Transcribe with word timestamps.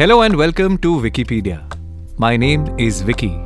Hello 0.00 0.22
and 0.22 0.34
welcome 0.34 0.78
to 0.78 0.98
Vickypedia. 0.98 1.56
My 2.16 2.34
name 2.34 2.62
is 2.78 3.02
Vicky. 3.02 3.36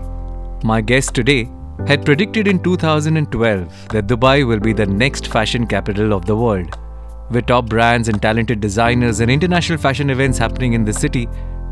My 0.62 0.80
guest 0.80 1.12
today 1.12 1.50
had 1.88 2.04
predicted 2.04 2.46
in 2.46 2.62
2012 2.62 3.88
that 3.88 4.06
Dubai 4.06 4.46
will 4.46 4.60
be 4.60 4.72
the 4.72 4.86
next 4.86 5.26
fashion 5.26 5.66
capital 5.66 6.12
of 6.12 6.26
the 6.26 6.36
world. 6.36 6.78
With 7.32 7.46
top 7.46 7.66
brands 7.68 8.06
and 8.06 8.22
talented 8.22 8.60
designers 8.60 9.18
and 9.18 9.32
international 9.32 9.78
fashion 9.78 10.10
events 10.10 10.38
happening 10.38 10.74
in 10.74 10.84
the 10.84 10.92
city, 10.92 11.28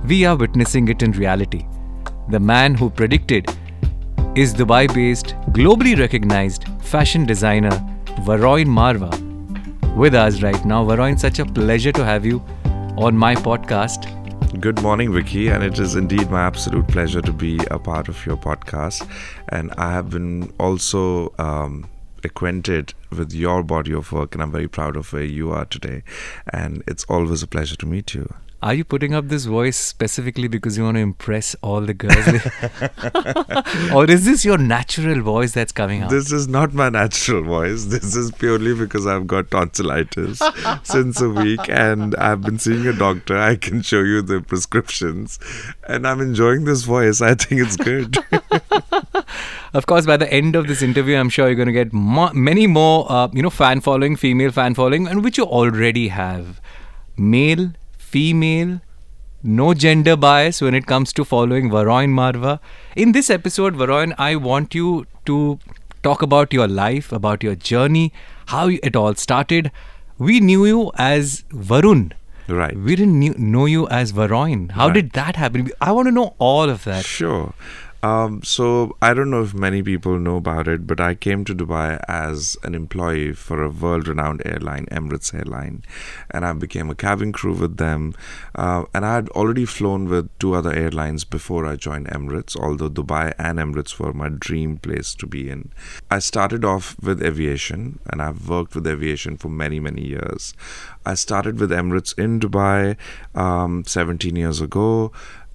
we 0.08 0.24
are 0.24 0.34
witnessing 0.34 0.88
it 0.88 1.04
in 1.04 1.12
reality. 1.12 1.64
The 2.30 2.40
man 2.40 2.74
who 2.74 2.90
predicted 2.90 3.48
is 4.34 4.52
Dubai 4.52 4.92
based, 4.92 5.36
globally 5.60 5.96
recognized 5.96 6.66
fashion 6.80 7.24
designer 7.24 7.70
Varun 8.30 8.66
Marwah. 8.80 9.14
With 9.94 10.16
us 10.16 10.42
right 10.42 10.64
now, 10.64 10.84
Varun, 10.84 11.20
such 11.20 11.38
a 11.38 11.46
pleasure 11.46 11.92
to 11.92 12.04
have 12.04 12.26
you 12.26 12.42
on 12.96 13.16
my 13.16 13.36
podcast. 13.36 14.18
Good 14.60 14.82
morning, 14.82 15.12
Vicky, 15.14 15.48
and 15.48 15.64
it 15.64 15.78
is 15.78 15.94
indeed 15.94 16.30
my 16.30 16.42
absolute 16.42 16.86
pleasure 16.86 17.22
to 17.22 17.32
be 17.32 17.58
a 17.70 17.78
part 17.78 18.08
of 18.08 18.24
your 18.26 18.36
podcast. 18.36 19.08
And 19.48 19.72
I 19.78 19.92
have 19.92 20.10
been 20.10 20.52
also 20.60 21.34
um, 21.38 21.88
acquainted 22.22 22.92
with 23.12 23.32
your 23.32 23.62
body 23.62 23.92
of 23.92 24.12
work, 24.12 24.34
and 24.34 24.42
I'm 24.42 24.52
very 24.52 24.68
proud 24.68 24.96
of 24.96 25.12
where 25.12 25.24
you 25.24 25.50
are 25.50 25.64
today. 25.64 26.02
And 26.52 26.82
it's 26.86 27.04
always 27.04 27.42
a 27.42 27.46
pleasure 27.46 27.76
to 27.76 27.86
meet 27.86 28.14
you. 28.14 28.32
Are 28.62 28.74
you 28.74 28.84
putting 28.84 29.12
up 29.12 29.26
this 29.26 29.44
voice 29.44 29.76
specifically 29.76 30.46
because 30.46 30.78
you 30.78 30.84
want 30.84 30.96
to 30.96 31.00
impress 31.00 31.56
all 31.62 31.80
the 31.80 31.94
girls? 31.94 32.14
or 33.92 34.08
is 34.08 34.24
this 34.24 34.44
your 34.44 34.56
natural 34.56 35.20
voice 35.20 35.50
that's 35.50 35.72
coming 35.72 36.02
out? 36.02 36.10
This 36.10 36.30
is 36.30 36.46
not 36.46 36.72
my 36.72 36.88
natural 36.88 37.42
voice. 37.42 37.86
This 37.86 38.14
is 38.14 38.30
purely 38.30 38.72
because 38.72 39.04
I've 39.04 39.26
got 39.26 39.50
tonsillitis 39.50 40.40
since 40.84 41.20
a 41.20 41.28
week 41.28 41.68
and 41.68 42.14
I've 42.14 42.42
been 42.42 42.60
seeing 42.60 42.86
a 42.86 42.92
doctor. 42.92 43.36
I 43.36 43.56
can 43.56 43.82
show 43.82 44.02
you 44.02 44.22
the 44.22 44.40
prescriptions 44.40 45.40
and 45.88 46.06
I'm 46.06 46.20
enjoying 46.20 46.64
this 46.64 46.84
voice. 46.84 47.20
I 47.20 47.34
think 47.34 47.62
it's 47.62 47.76
good. 47.76 48.16
of 49.74 49.86
course, 49.86 50.06
by 50.06 50.16
the 50.16 50.32
end 50.32 50.54
of 50.54 50.68
this 50.68 50.82
interview, 50.82 51.16
I'm 51.16 51.30
sure 51.30 51.46
you're 51.46 51.56
going 51.56 51.66
to 51.66 51.72
get 51.72 51.92
mo- 51.92 52.32
many 52.32 52.68
more, 52.68 53.01
uh, 53.08 53.28
you 53.32 53.42
know, 53.42 53.50
fan 53.50 53.80
following, 53.80 54.16
female 54.16 54.50
fan 54.50 54.74
following, 54.74 55.06
and 55.06 55.22
which 55.24 55.38
you 55.38 55.44
already 55.44 56.08
have. 56.08 56.60
Male, 57.16 57.72
female, 57.98 58.80
no 59.42 59.74
gender 59.74 60.16
bias 60.16 60.60
when 60.60 60.74
it 60.74 60.86
comes 60.86 61.12
to 61.14 61.24
following 61.24 61.70
Varun 61.70 62.10
Marwah. 62.10 62.58
In 62.96 63.12
this 63.12 63.28
episode, 63.30 63.74
Varun, 63.74 64.14
I 64.18 64.36
want 64.36 64.74
you 64.74 65.06
to 65.26 65.58
talk 66.02 66.22
about 66.22 66.52
your 66.52 66.68
life, 66.68 67.12
about 67.12 67.42
your 67.42 67.54
journey, 67.54 68.12
how 68.46 68.68
it 68.68 68.96
all 68.96 69.14
started. 69.14 69.70
We 70.18 70.40
knew 70.40 70.64
you 70.66 70.92
as 70.96 71.42
Varun. 71.52 72.12
Right. 72.48 72.76
We 72.76 72.96
didn't 72.96 73.18
knew, 73.18 73.34
know 73.38 73.66
you 73.66 73.88
as 73.88 74.12
Varun. 74.12 74.72
How 74.72 74.86
Right. 74.86 74.94
did 74.94 75.12
that 75.12 75.36
happen? 75.36 75.70
I 75.80 75.92
want 75.92 76.06
to 76.08 76.12
know 76.12 76.34
all 76.38 76.68
of 76.68 76.84
that. 76.84 77.04
Sure. 77.04 77.54
Um, 78.02 78.42
so 78.42 78.96
I 79.00 79.14
don't 79.14 79.30
know 79.30 79.44
if 79.44 79.54
many 79.54 79.80
people 79.80 80.18
know 80.18 80.36
about 80.36 80.66
it, 80.66 80.88
but 80.88 81.00
I 81.00 81.14
came 81.14 81.44
to 81.44 81.54
Dubai 81.54 82.04
as 82.08 82.56
an 82.64 82.74
employee 82.74 83.32
for 83.32 83.62
a 83.62 83.68
world-renowned 83.68 84.42
airline, 84.44 84.86
Emirates 84.86 85.32
Airline, 85.32 85.84
and 86.28 86.44
I 86.44 86.52
became 86.52 86.90
a 86.90 86.96
cabin 86.96 87.32
crew 87.32 87.54
with 87.54 87.76
them. 87.76 88.14
Uh, 88.56 88.84
and 88.92 89.06
I 89.06 89.14
had 89.14 89.28
already 89.30 89.64
flown 89.64 90.08
with 90.08 90.36
two 90.40 90.54
other 90.54 90.72
airlines 90.72 91.24
before 91.24 91.64
I 91.64 91.76
joined 91.76 92.08
Emirates, 92.08 92.56
although 92.56 92.90
Dubai 92.90 93.34
and 93.38 93.60
Emirates 93.60 94.00
were 94.00 94.12
my 94.12 94.28
dream 94.28 94.78
place 94.78 95.14
to 95.14 95.26
be 95.26 95.48
in. 95.48 95.70
I 96.10 96.18
started 96.18 96.64
off 96.64 96.96
with 97.00 97.22
aviation, 97.22 98.00
and 98.10 98.20
I've 98.20 98.48
worked 98.48 98.74
with 98.74 98.86
aviation 98.86 99.36
for 99.36 99.48
many, 99.48 99.78
many 99.78 100.04
years. 100.08 100.54
I 101.06 101.14
started 101.14 101.60
with 101.60 101.70
Emirates 101.70 102.18
in 102.18 102.40
Dubai 102.40 102.96
um, 103.36 103.84
17 103.84 104.34
years 104.34 104.60
ago 104.60 105.12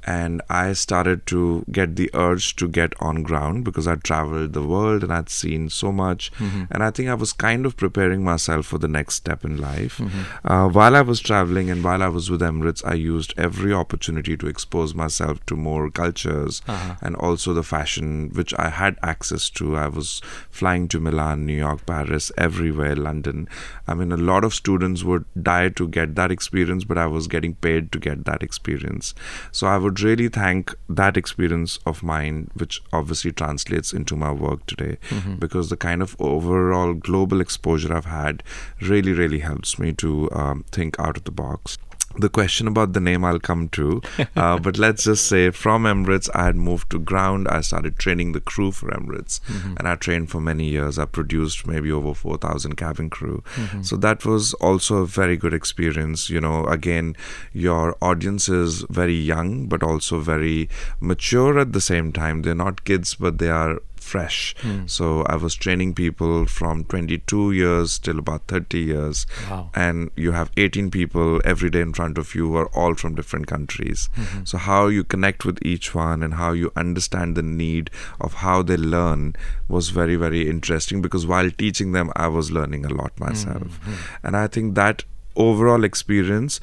and 0.08 0.42
I 0.50 0.72
started 0.72 1.26
to 1.28 1.66
get 1.70 1.98
the 1.98 2.10
urge 2.14 2.56
to 2.56 2.70
get 2.70 2.94
on 3.02 3.24
ground 3.24 3.66
because 3.66 3.90
I'd 3.90 4.06
traveled 4.06 4.54
the 4.54 4.66
world 4.66 5.04
and 5.04 5.12
I'd 5.12 5.30
seen 5.30 5.70
so 5.70 5.92
much. 5.92 6.32
Mm-hmm. 6.38 6.64
And 6.72 6.82
I 6.82 6.92
think 6.92 7.10
I 7.10 7.14
was 7.14 7.34
kind 7.34 7.66
of 7.66 7.76
preparing 7.76 8.24
myself 8.24 8.68
for 8.68 8.78
the 8.78 8.88
next 8.88 9.16
step 9.16 9.44
in 9.44 9.58
life. 9.58 9.98
Mm-hmm. 9.98 10.48
Uh, 10.50 10.70
while 10.70 10.96
I 10.96 11.02
was 11.02 11.20
traveling 11.20 11.70
and 11.70 11.84
while 11.84 12.02
I 12.02 12.08
was 12.08 12.32
with 12.32 12.40
Emirates, 12.40 12.86
I 12.86 12.94
used 12.94 13.34
every 13.38 13.74
opportunity 13.74 14.38
to 14.38 14.48
expose 14.48 14.96
myself 14.96 15.46
to 15.48 15.58
more 15.58 15.92
cultures 15.92 16.62
uh-huh. 16.70 16.96
and 17.02 17.18
also 17.18 17.54
the 17.54 17.64
fashion 17.64 18.30
which 18.34 18.54
I 18.58 18.70
had 18.70 18.98
access 19.04 19.50
to. 19.52 19.76
I 19.76 19.90
was 19.90 20.22
flying 20.50 20.88
to 20.88 21.02
Milan, 21.02 21.46
New 21.46 21.58
York, 21.58 21.86
Paris, 21.86 22.32
everywhere, 22.38 22.96
London. 22.96 23.50
I 23.90 23.94
mean, 23.94 24.14
a 24.14 24.18
lot 24.18 24.46
of 24.46 24.54
students 24.54 25.04
would 25.04 25.26
die 25.42 25.68
to 25.68 25.86
get 25.86 26.16
that 26.16 26.32
experience, 26.32 26.86
but 26.86 26.98
I 26.98 27.08
was 27.08 27.28
getting 27.28 27.56
paid 27.56 27.92
to 27.92 28.00
get 28.00 28.24
that 28.24 28.42
experience. 28.42 29.14
So 29.52 29.68
I 29.68 29.76
would 29.78 29.97
really 30.02 30.28
thank 30.30 30.74
that 30.90 31.18
experience 31.18 31.80
of 31.86 32.04
mine, 32.04 32.50
which 32.54 32.82
obviously 32.94 33.32
translates 33.32 33.94
into 33.94 34.16
my 34.16 34.32
work 34.32 34.66
today, 34.66 34.98
because 35.40 35.70
the 35.70 35.78
kind 35.78 36.02
of 36.02 36.16
overall 36.20 36.94
global 36.94 37.42
exposure 37.42 37.94
I've 37.94 38.06
had 38.06 38.44
really, 38.82 39.14
really 39.14 39.40
helps 39.40 39.80
me 39.80 39.94
to 39.94 40.30
um, 40.32 40.66
think 40.72 41.00
out 41.00 41.18
of 41.18 41.24
the 41.24 41.32
box. 41.32 41.78
The 42.20 42.30
question 42.30 42.68
about 42.68 42.94
the 42.94 43.00
name 43.00 43.24
I'll 43.24 43.40
come 43.40 43.70
to, 43.70 44.02
uh, 44.36 44.60
but 44.66 44.78
let's 44.78 45.04
just 45.04 45.28
say 45.28 45.52
from 45.52 45.84
Emirates, 45.84 46.30
I 46.34 46.46
had 46.46 46.56
moved 46.56 46.90
to 46.92 47.00
ground. 47.00 47.48
I 47.48 47.62
started 47.62 47.98
training 47.98 48.32
the 48.32 48.42
crew 48.42 48.72
for 48.72 48.90
Emirates, 48.90 49.40
and 49.78 49.88
I 49.88 49.96
trained 49.96 50.30
for 50.32 50.42
many 50.42 50.66
years. 50.66 50.98
I 50.98 51.06
produced 51.06 51.68
maybe 51.68 51.92
over 51.92 52.14
4,000 52.14 52.76
cabin 52.76 53.10
crew. 53.10 53.44
So 53.82 53.96
that 53.98 54.26
was 54.26 54.54
also 54.56 54.98
a 54.98 55.06
very 55.06 55.38
good 55.38 55.54
experience. 55.54 56.30
You 56.30 56.42
know, 56.42 56.66
again, 56.66 57.16
your 57.54 57.96
audience 58.02 58.50
is 58.50 58.86
very 58.90 59.16
young, 59.16 59.68
but 59.68 59.84
also 59.84 60.20
very 60.20 60.70
mature 61.00 61.60
at 61.60 61.74
the 61.74 61.82
same 61.82 62.12
time. 62.12 62.42
They're 62.42 62.56
not 62.56 62.84
kids, 62.84 63.16
but 63.16 63.38
they 63.38 63.50
are 63.50 63.80
fresh. 64.08 64.56
Hmm. 64.62 64.88
So 64.88 65.24
I 65.24 65.36
was 65.36 65.56
training 65.56 65.94
people 65.94 66.46
from 66.46 66.84
22 66.86 67.52
years 67.52 68.00
till 68.00 68.20
about 68.20 68.48
30 68.48 68.80
years. 68.80 69.26
Wow. 69.50 69.70
And 69.76 70.12
you 70.16 70.32
have 70.32 70.52
18 70.58 70.90
people 70.92 71.42
every 71.46 71.70
day 71.70 71.82
in 71.82 71.94
front 71.94 72.18
of 72.18 72.34
you 72.34 72.48
who 72.50 72.56
are 72.56 72.70
all 72.76 72.96
from 72.96 73.16
different 73.16 73.48
countries. 73.48 74.10
Mm-hmm. 74.16 74.46
So 74.46 74.58
how 74.58 74.88
you 74.88 75.04
connect 75.04 75.46
with 75.46 75.60
each 75.62 75.94
one 75.94 76.24
and 76.24 76.36
how 76.36 76.52
you 76.54 76.72
understand 76.76 77.36
the 77.36 77.44
need 77.44 77.92
of 78.22 78.36
how 78.36 78.62
they 78.62 78.78
learn 78.78 79.36
was 79.68 79.90
very, 79.90 80.16
very 80.16 80.50
interesting 80.50 81.02
because 81.02 81.28
while 81.28 81.52
teaching 81.52 81.92
them, 81.92 82.12
I 82.16 82.28
was 82.28 82.52
learning 82.52 82.86
a 82.86 82.90
lot 82.90 83.20
myself. 83.20 83.80
Mm-hmm. 83.82 83.94
And 84.24 84.38
I 84.38 84.48
think 84.48 84.76
that 84.76 85.04
overall 85.38 85.84
experience 85.84 86.60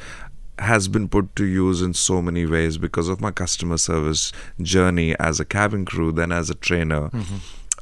has 0.59 0.88
been 0.88 1.09
put 1.09 1.34
to 1.37 1.44
use 1.44 1.82
in 1.82 1.94
so 1.94 2.22
many 2.22 2.47
ways 2.47 2.78
because 2.78 3.09
of 3.09 3.20
my 3.20 3.31
customer 3.31 3.76
service 3.78 4.32
journey 4.60 5.15
as 5.19 5.41
a 5.41 5.44
cabin 5.44 5.84
crew, 5.84 6.12
then 6.12 6.32
as 6.32 6.50
a 6.50 6.54
trainer. 6.54 7.10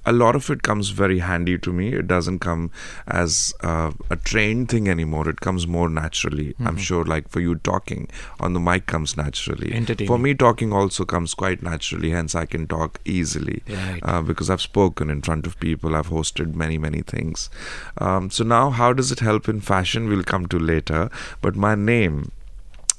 A 0.05 0.11
lot 0.13 0.35
of 0.35 0.51
it 0.51 0.65
comes 0.65 0.89
very 0.89 1.21
handy 1.21 1.57
to 1.59 1.73
me. 1.73 1.93
It 1.93 2.09
doesn't 2.09 2.41
come 2.41 2.73
as 3.07 3.55
uh, 3.61 3.93
a 4.11 4.17
trained 4.17 4.69
thing 4.69 4.89
anymore. 4.89 5.29
It 5.29 5.41
comes 5.41 5.65
more 5.69 5.89
naturally. 5.89 6.57
I'm 6.59 6.77
sure, 6.77 7.05
like 7.05 7.29
for 7.29 7.39
you, 7.39 7.55
talking 7.55 8.09
on 8.41 8.53
the 8.53 8.59
mic 8.59 8.87
comes 8.87 9.17
naturally. 9.17 9.71
For 10.09 10.19
me, 10.19 10.35
talking 10.35 10.73
also 10.73 11.05
comes 11.05 11.35
quite 11.35 11.63
naturally. 11.63 12.11
Hence, 12.11 12.35
I 12.35 12.47
can 12.47 12.67
talk 12.67 12.99
easily 13.05 13.63
Right. 13.69 14.01
uh, 14.03 14.23
because 14.23 14.51
I've 14.51 14.61
spoken 14.61 15.09
in 15.09 15.23
front 15.23 15.47
of 15.47 15.61
people. 15.61 15.95
I've 15.95 16.09
hosted 16.09 16.57
many, 16.57 16.79
many 16.79 17.03
things. 17.03 17.49
Um, 17.99 18.29
so 18.29 18.43
now, 18.43 18.71
how 18.71 18.93
does 18.93 19.13
it 19.13 19.21
help 19.21 19.49
in 19.49 19.61
fashion? 19.61 20.09
We'll 20.09 20.25
come 20.25 20.47
to 20.47 20.59
later. 20.59 21.11
But 21.43 21.55
my 21.55 21.77
name. 21.77 22.33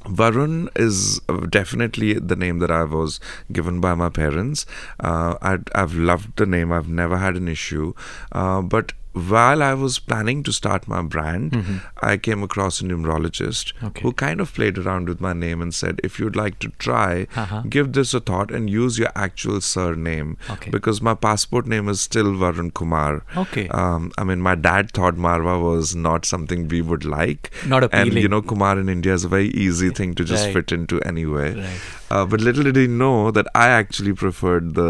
Varun 0.06 0.70
is 0.76 1.20
definitely 1.50 2.14
the 2.14 2.36
name 2.36 2.60
that 2.60 2.72
I 2.72 2.84
was 2.84 3.20
given 3.52 3.80
by 3.80 3.96
my 3.96 4.10
parents. 4.10 4.66
Uh, 5.00 5.36
I'd, 5.42 5.70
I've 5.74 5.94
loved 5.94 6.38
the 6.38 6.46
name. 6.46 6.72
I've 6.72 6.90
never 6.90 7.18
had 7.18 7.36
an 7.36 7.48
issue. 7.48 7.94
Uh, 8.32 8.62
but 8.62 8.94
while 9.14 9.62
I 9.62 9.74
was 9.76 10.00
planning 10.00 10.42
to 10.44 10.52
start 10.52 10.88
my 10.88 11.02
brand, 11.02 11.82
I 12.02 12.18
came 12.18 12.42
across 12.44 12.82
a 12.82 12.84
numerologist 12.84 13.74
Okay. 13.84 14.02
who 14.02 14.12
kind 14.14 14.42
of 14.42 14.54
played 14.54 14.78
around 14.78 15.08
with 15.08 15.22
my 15.22 15.34
name 15.34 15.62
and 15.62 15.74
said, 15.74 16.00
if 16.04 16.20
you'd 16.20 16.36
like 16.36 16.58
to 16.60 16.70
try, 16.80 17.28
Uh-huh. 17.36 17.62
give 17.70 17.94
this 17.94 18.14
a 18.14 18.20
thought 18.20 18.50
and 18.52 18.70
use 18.70 18.98
your 18.98 19.12
actual 19.16 19.62
surname. 19.62 20.38
Okay. 20.50 20.72
Because 20.72 21.02
my 21.02 21.14
passport 21.14 21.68
name 21.68 21.88
is 21.90 22.02
still 22.02 22.34
Varun 22.34 22.74
Kumar. 22.74 23.24
Okay. 23.38 23.68
Um, 23.70 24.12
I 24.18 24.24
mean, 24.24 24.42
my 24.42 24.56
dad 24.56 24.92
thought 24.92 25.16
Marwah 25.16 25.62
was 25.62 25.96
not 25.96 26.26
something 26.26 26.68
we 26.68 26.82
would 26.82 27.06
like. 27.06 27.52
Not 27.68 27.88
And, 27.94 28.14
you 28.14 28.28
know, 28.28 28.42
Kumar 28.42 28.80
in 28.80 28.90
India 28.90 29.14
is 29.14 29.24
a 29.24 29.28
very 29.28 29.50
easy 29.50 29.90
thing 29.92 30.14
to 30.16 30.24
just 30.24 30.46
Right. 30.46 30.54
fit 30.54 30.72
into 30.72 31.00
anywhere. 31.02 31.56
Right. 31.56 31.82
Uh, 32.14 32.24
but 32.32 32.42
little 32.48 32.66
did 32.68 32.80
he 32.80 32.86
know 33.04 33.32
that 33.38 33.48
I 33.60 33.68
actually 33.76 34.14
preferred 34.22 34.68
the 34.80 34.90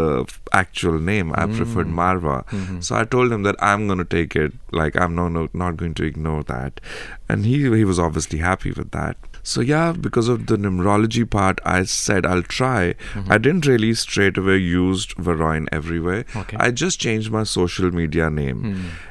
actual 0.62 0.98
name. 1.10 1.30
I 1.42 1.46
preferred 1.58 1.92
Mm. 1.92 1.94
Marwah. 2.00 2.40
Mm-hmm. 2.56 2.80
So 2.88 2.96
I 2.96 3.04
told 3.14 3.36
him 3.36 3.46
that 3.48 3.60
I'm 3.68 3.86
going 3.92 4.02
to 4.02 4.10
take 4.16 4.36
it. 4.46 4.58
Like 4.80 4.98
I'm 5.04 5.14
no, 5.20 5.28
no, 5.36 5.44
not 5.62 5.78
going 5.82 5.94
to 6.00 6.04
ignore 6.10 6.42
that. 6.50 6.82
And 7.28 7.46
he 7.52 7.62
he 7.78 7.86
was 7.92 8.02
obviously 8.08 8.40
happy 8.48 8.74
with 8.80 8.90
that. 8.98 9.33
So 9.44 9.60
yeah, 9.60 9.92
because 9.92 10.28
of 10.28 10.46
the 10.46 10.56
numerology 10.56 11.28
part, 11.28 11.60
I 11.64 11.84
said 11.84 12.26
I'll 12.26 12.42
try. 12.42 12.94
I 13.28 13.38
didn't 13.38 13.66
really 13.66 13.92
straight 13.94 14.38
away 14.38 14.56
used 14.56 15.14
Varoin 15.16 15.68
everywhere. 15.70 16.24
Okay. 16.34 16.56
I 16.58 16.70
just 16.70 16.98
changed 16.98 17.30
my 17.30 17.44
social 17.44 17.90
media 17.90 18.30
name, 18.30 18.62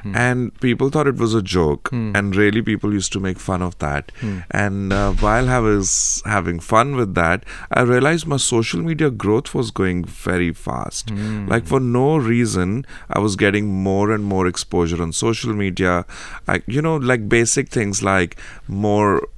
Hmm, 0.02 0.16
and 0.16 0.60
people 0.60 0.90
thought 0.90 1.06
it 1.06 1.16
was 1.16 1.34
a 1.34 1.42
joke, 1.42 1.90
and 1.92 2.34
really 2.36 2.62
people 2.62 2.92
used 2.92 3.12
to 3.12 3.20
make 3.20 3.38
fun 3.38 3.62
of 3.62 3.78
that. 3.78 4.10
Hmm. 4.20 4.38
And 4.50 4.92
uh, 4.92 5.12
while 5.12 5.48
I 5.48 5.60
was 5.60 6.22
having 6.24 6.58
fun 6.60 6.96
with 6.96 7.14
that, 7.14 7.44
I 7.70 7.82
realized 7.82 8.26
my 8.26 8.36
social 8.38 8.80
media 8.80 9.10
growth 9.10 9.54
was 9.54 9.70
going 9.70 10.04
very 10.04 10.52
fast. 10.52 11.10
Hmm. 11.10 11.46
Like 11.46 11.66
for 11.66 11.80
no 11.80 12.16
reason, 12.16 12.84
I 13.08 13.20
was 13.20 13.36
getting 13.36 13.66
more 13.66 14.10
and 14.10 14.24
more 14.24 14.46
exposure 14.48 15.00
on 15.00 15.12
social 15.12 15.54
media. 15.54 16.04
I, 16.48 16.62
you 16.66 16.82
know, 16.82 16.96
like 16.96 17.28
basic 17.28 17.68
things 17.68 18.02
like 18.02 18.36
more 18.66 19.28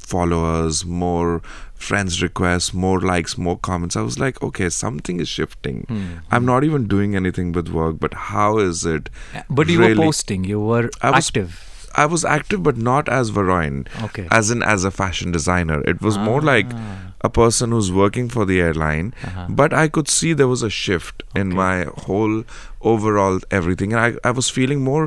followers, 0.00 0.84
more 0.84 1.42
friends 1.74 2.22
requests, 2.22 2.72
more 2.72 3.00
likes, 3.00 3.36
more 3.36 3.58
comments. 3.58 3.96
I 3.96 4.00
was 4.02 4.18
like, 4.18 4.42
okay, 4.42 4.68
something 4.70 5.20
is 5.20 5.28
shifting. 5.28 5.84
Hmm. 5.88 6.04
I'm 6.30 6.44
not 6.46 6.64
even 6.64 6.86
doing 6.88 7.14
anything 7.14 7.52
with 7.52 7.68
work, 7.68 7.98
but 8.00 8.14
how 8.14 8.58
is 8.58 8.84
it? 8.86 9.10
But 9.50 9.68
you 9.68 9.78
really- 9.80 9.94
were 9.98 10.04
posting, 10.04 10.44
you 10.44 10.60
were 10.60 10.90
I 11.02 11.10
was- 11.10 11.26
active. 11.28 11.70
I 11.96 12.06
was 12.06 12.24
active, 12.24 12.62
but 12.64 12.76
not 12.76 13.08
as 13.08 13.30
Varoin, 13.30 13.86
Okay. 14.02 14.26
as 14.32 14.50
in 14.50 14.62
as 14.64 14.82
a 14.84 14.90
fashion 14.90 15.30
designer. 15.30 15.80
It 15.82 16.00
was 16.02 16.16
more 16.18 16.40
like 16.42 16.66
Ah. 16.72 16.96
A 17.26 17.30
person 17.36 17.70
who's 17.74 17.90
working 17.98 18.28
for 18.36 18.44
the 18.48 18.60
airline, 18.68 19.06
Uh-huh. 19.28 19.46
but 19.60 19.72
I 19.82 19.84
could 19.96 20.08
see 20.14 20.32
there 20.40 20.48
was 20.54 20.62
a 20.68 20.70
shift 20.78 21.22
in 21.42 21.54
my 21.60 21.74
whole 22.06 22.34
overall 22.92 23.38
everything, 23.58 23.94
and 23.94 24.00
I, 24.06 24.28
I 24.30 24.32
was 24.38 24.50
feeling 24.56 24.82
more 24.88 25.04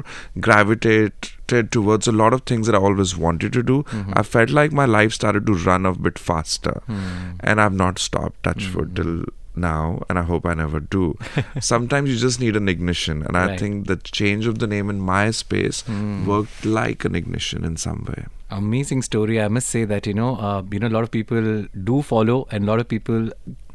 gravitated 0.68 1.72
towards 1.72 2.08
a 2.08 2.12
lot 2.12 2.34
of 2.34 2.42
things 2.52 2.68
that 2.68 2.76
I 2.76 2.80
always 2.80 3.16
wanted 3.26 3.54
to 3.54 3.64
do. 3.64 3.84
Mm-hmm. 3.84 4.14
I 4.16 4.24
felt 4.24 4.50
like 4.50 4.72
my 4.72 4.86
life 4.86 5.14
started 5.14 5.46
to 5.48 5.54
run 5.54 5.86
a 5.86 5.94
bit 6.08 6.18
faster, 6.20 6.82
Hmm. 6.88 7.36
and 7.42 7.62
I've 7.62 7.74
not 7.84 8.00
stopped. 8.00 8.44
Touch 8.44 8.74
wood 8.74 8.96
till 8.96 9.14
now, 9.58 10.04
and 10.10 10.20
I 10.20 10.24
hope 10.24 10.46
I 10.46 10.54
never 10.54 10.80
do. 10.80 11.18
Sometimes 11.60 12.10
you 12.10 12.18
just 12.18 12.40
need 12.40 12.56
an 12.56 12.70
ignition, 12.70 13.24
and 13.24 13.36
I 13.44 13.58
think 13.58 13.88
the 13.88 13.98
change 13.98 14.46
of 14.46 14.60
the 14.60 14.68
name 14.68 14.90
in 14.90 15.00
my 15.12 15.32
space 15.32 15.82
Hmm. 15.92 16.26
worked 16.26 16.66
like 16.66 17.06
an 17.12 17.16
ignition 17.24 17.66
in 17.74 17.78
some 17.90 18.04
way. 18.12 18.26
amazing 18.58 19.02
story 19.06 19.34
i 19.46 19.48
must 19.56 19.72
say 19.76 19.80
that 19.92 20.06
you 20.10 20.14
know 20.18 20.28
uh, 20.50 20.60
you 20.76 20.80
know 20.82 20.90
a 20.92 20.94
lot 20.98 21.06
of 21.08 21.10
people 21.16 21.48
do 21.88 21.96
follow 22.10 22.36
and 22.58 22.64
a 22.66 22.68
lot 22.70 22.84
of 22.84 22.88
people 22.94 23.26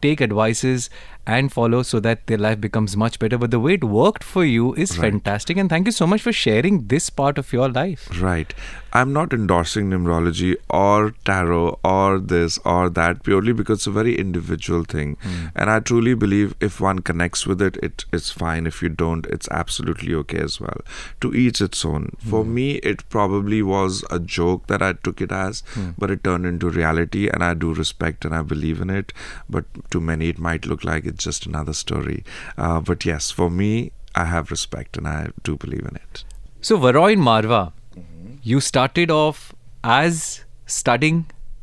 take 0.02 0.20
advices 0.20 0.90
and 1.26 1.52
follow 1.52 1.82
so 1.82 2.00
that 2.00 2.26
their 2.26 2.38
life 2.38 2.60
becomes 2.60 2.96
much 2.96 3.18
better 3.18 3.38
but 3.38 3.50
the 3.50 3.60
way 3.60 3.74
it 3.74 3.84
worked 3.84 4.24
for 4.24 4.44
you 4.44 4.74
is 4.74 4.98
Right. 4.98 5.12
fantastic 5.12 5.56
and 5.56 5.70
thank 5.70 5.86
you 5.86 5.92
so 5.92 6.06
much 6.06 6.22
for 6.22 6.32
sharing 6.32 6.86
this 6.88 7.10
part 7.10 7.38
of 7.38 7.52
your 7.52 7.68
life 7.68 8.08
Right. 8.20 8.54
I'm 8.94 9.12
not 9.12 9.32
endorsing 9.32 9.88
numerology 9.88 10.56
or 10.68 11.14
tarot 11.24 11.78
or 11.82 12.18
this 12.18 12.58
or 12.64 12.90
that 12.90 13.22
purely 13.22 13.52
because 13.54 13.78
it's 13.78 13.86
a 13.86 13.90
very 13.90 14.18
individual 14.18 14.84
thing. 14.84 15.16
Hmm. 15.22 15.46
And 15.56 15.70
I 15.70 15.80
truly 15.80 16.12
believe 16.14 16.54
if 16.60 16.78
one 16.78 16.98
connects 16.98 17.46
with 17.46 17.62
it, 17.62 17.78
it 17.82 18.04
it's 18.12 18.30
fine. 18.30 18.66
If 18.66 18.82
you 18.82 18.90
don't, 18.90 19.24
it's 19.26 19.48
absolutely 19.50 20.14
okay 20.16 20.40
as 20.40 20.60
well. 20.60 20.82
To 21.22 21.32
each 21.34 21.62
its 21.62 21.84
own. 21.86 22.10
For 22.18 22.44
hmm. 22.44 22.54
me, 22.54 22.72
it 22.92 23.08
probably 23.08 23.62
was 23.62 24.04
a 24.10 24.18
joke 24.18 24.66
that 24.66 24.82
I 24.82 24.92
took 24.92 25.22
it 25.22 25.32
as, 25.32 25.62
hmm. 25.72 25.90
but 25.96 26.10
it 26.10 26.22
turned 26.22 26.44
into 26.44 26.68
reality 26.68 27.28
and 27.28 27.42
I 27.42 27.54
do 27.54 27.72
respect 27.72 28.26
and 28.26 28.34
I 28.34 28.42
believe 28.42 28.80
in 28.82 28.90
it. 28.90 29.14
But 29.48 29.64
to 29.92 30.00
many, 30.00 30.28
it 30.28 30.38
might 30.38 30.66
look 30.66 30.84
like 30.84 31.04
it's 31.12 31.24
just 31.24 31.46
another 31.46 31.72
story. 31.80 32.24
Uh, 32.58 32.80
but 32.80 33.04
yes, 33.04 33.30
for 33.30 33.48
me, 33.62 33.70
I 34.14 34.24
have 34.26 34.50
respect 34.50 34.96
and 34.96 35.08
I 35.08 35.28
do 35.50 35.56
believe 35.66 35.86
in 35.92 35.96
it. 36.04 36.24
so 36.70 36.76
varoin 36.82 37.22
marwah 37.28 37.62
Mm-hmm. 38.00 38.34
you 38.50 38.58
started 38.66 39.10
off 39.14 39.38
as 39.94 40.18
studying 40.74 41.16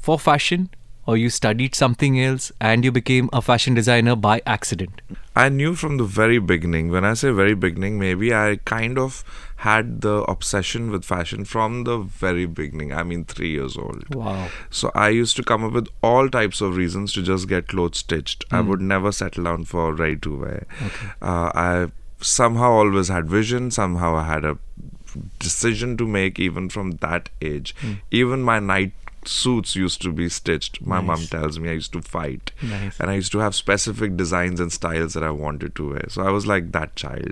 for 0.08 0.18
fashion 0.24 0.66
or 1.12 1.16
you 1.20 1.30
studied 1.36 1.78
something 1.80 2.18
else 2.24 2.48
and 2.72 2.88
you 2.88 2.92
became 2.98 3.30
a 3.40 3.42
fashion 3.50 3.78
designer 3.80 4.16
by 4.26 4.34
accident 4.56 5.02
I 5.40 5.48
knew 5.48 5.74
from 5.74 5.98
the 5.98 6.04
very 6.04 6.40
beginning. 6.40 6.90
When 6.92 7.06
I 7.06 7.14
say 7.14 7.32
very 7.32 7.54
beginning, 7.66 7.98
maybe 8.00 8.34
I 8.34 8.60
kind 8.66 8.98
of 8.98 9.24
had 9.68 10.02
the 10.02 10.16
obsession 10.34 10.92
with 10.92 11.06
fashion 11.06 11.46
from 11.46 11.84
the 11.86 11.98
very 12.00 12.46
beginning. 12.46 12.92
I 12.94 13.04
mean, 13.04 13.24
three 13.26 13.52
years 13.52 13.78
old. 13.78 14.14
wow 14.14 14.50
So 14.70 14.92
I 14.96 15.10
used 15.10 15.38
to 15.38 15.44
come 15.44 15.64
up 15.64 15.74
with 15.74 15.88
all 16.02 16.30
types 16.30 16.62
of 16.62 16.76
reasons 16.76 17.14
to 17.14 17.22
just 17.22 17.48
get 17.48 17.70
clothes 17.70 18.00
stitched. 18.00 18.44
I 18.52 18.62
would 18.62 18.82
never 18.82 19.14
settle 19.14 19.46
down 19.46 19.66
for 19.66 19.94
ready 19.94 20.18
to 20.28 20.38
wear. 20.44 20.68
Uh, 21.22 21.52
I 21.68 21.92
somehow 22.22 22.72
always 22.72 23.08
had 23.08 23.30
vision. 23.30 23.72
Somehow 23.72 24.16
I 24.16 24.24
had 24.24 24.44
a 24.44 24.58
decision 25.40 25.98
to 25.98 26.06
make 26.06 26.40
even 26.40 26.70
from 26.70 26.92
that 27.08 27.30
age. 27.42 27.76
Even 28.12 28.42
my 28.42 28.60
night 28.60 28.94
suits 29.28 29.76
used 29.76 30.02
to 30.02 30.12
be 30.12 30.30
stitched. 30.30 30.82
My 30.82 31.02
mom 31.02 31.22
tells 31.26 31.60
me 31.60 31.70
I 31.70 31.74
used 31.74 31.94
to 31.94 32.02
fight. 32.02 32.52
Nice. 32.62 33.00
And 33.00 33.10
I 33.10 33.16
used 33.16 33.32
to 33.34 33.40
have 33.40 33.56
specific 33.56 34.16
designs 34.18 34.60
and 34.60 34.72
styles 34.72 35.14
that 35.14 35.24
I 35.24 35.32
wanted 35.32 35.76
to 35.76 35.90
wear. 35.90 36.06
So 36.10 36.22
I 36.24 36.32
was 36.32 36.48
like 36.48 36.72
that 36.72 36.96
child. 36.96 37.32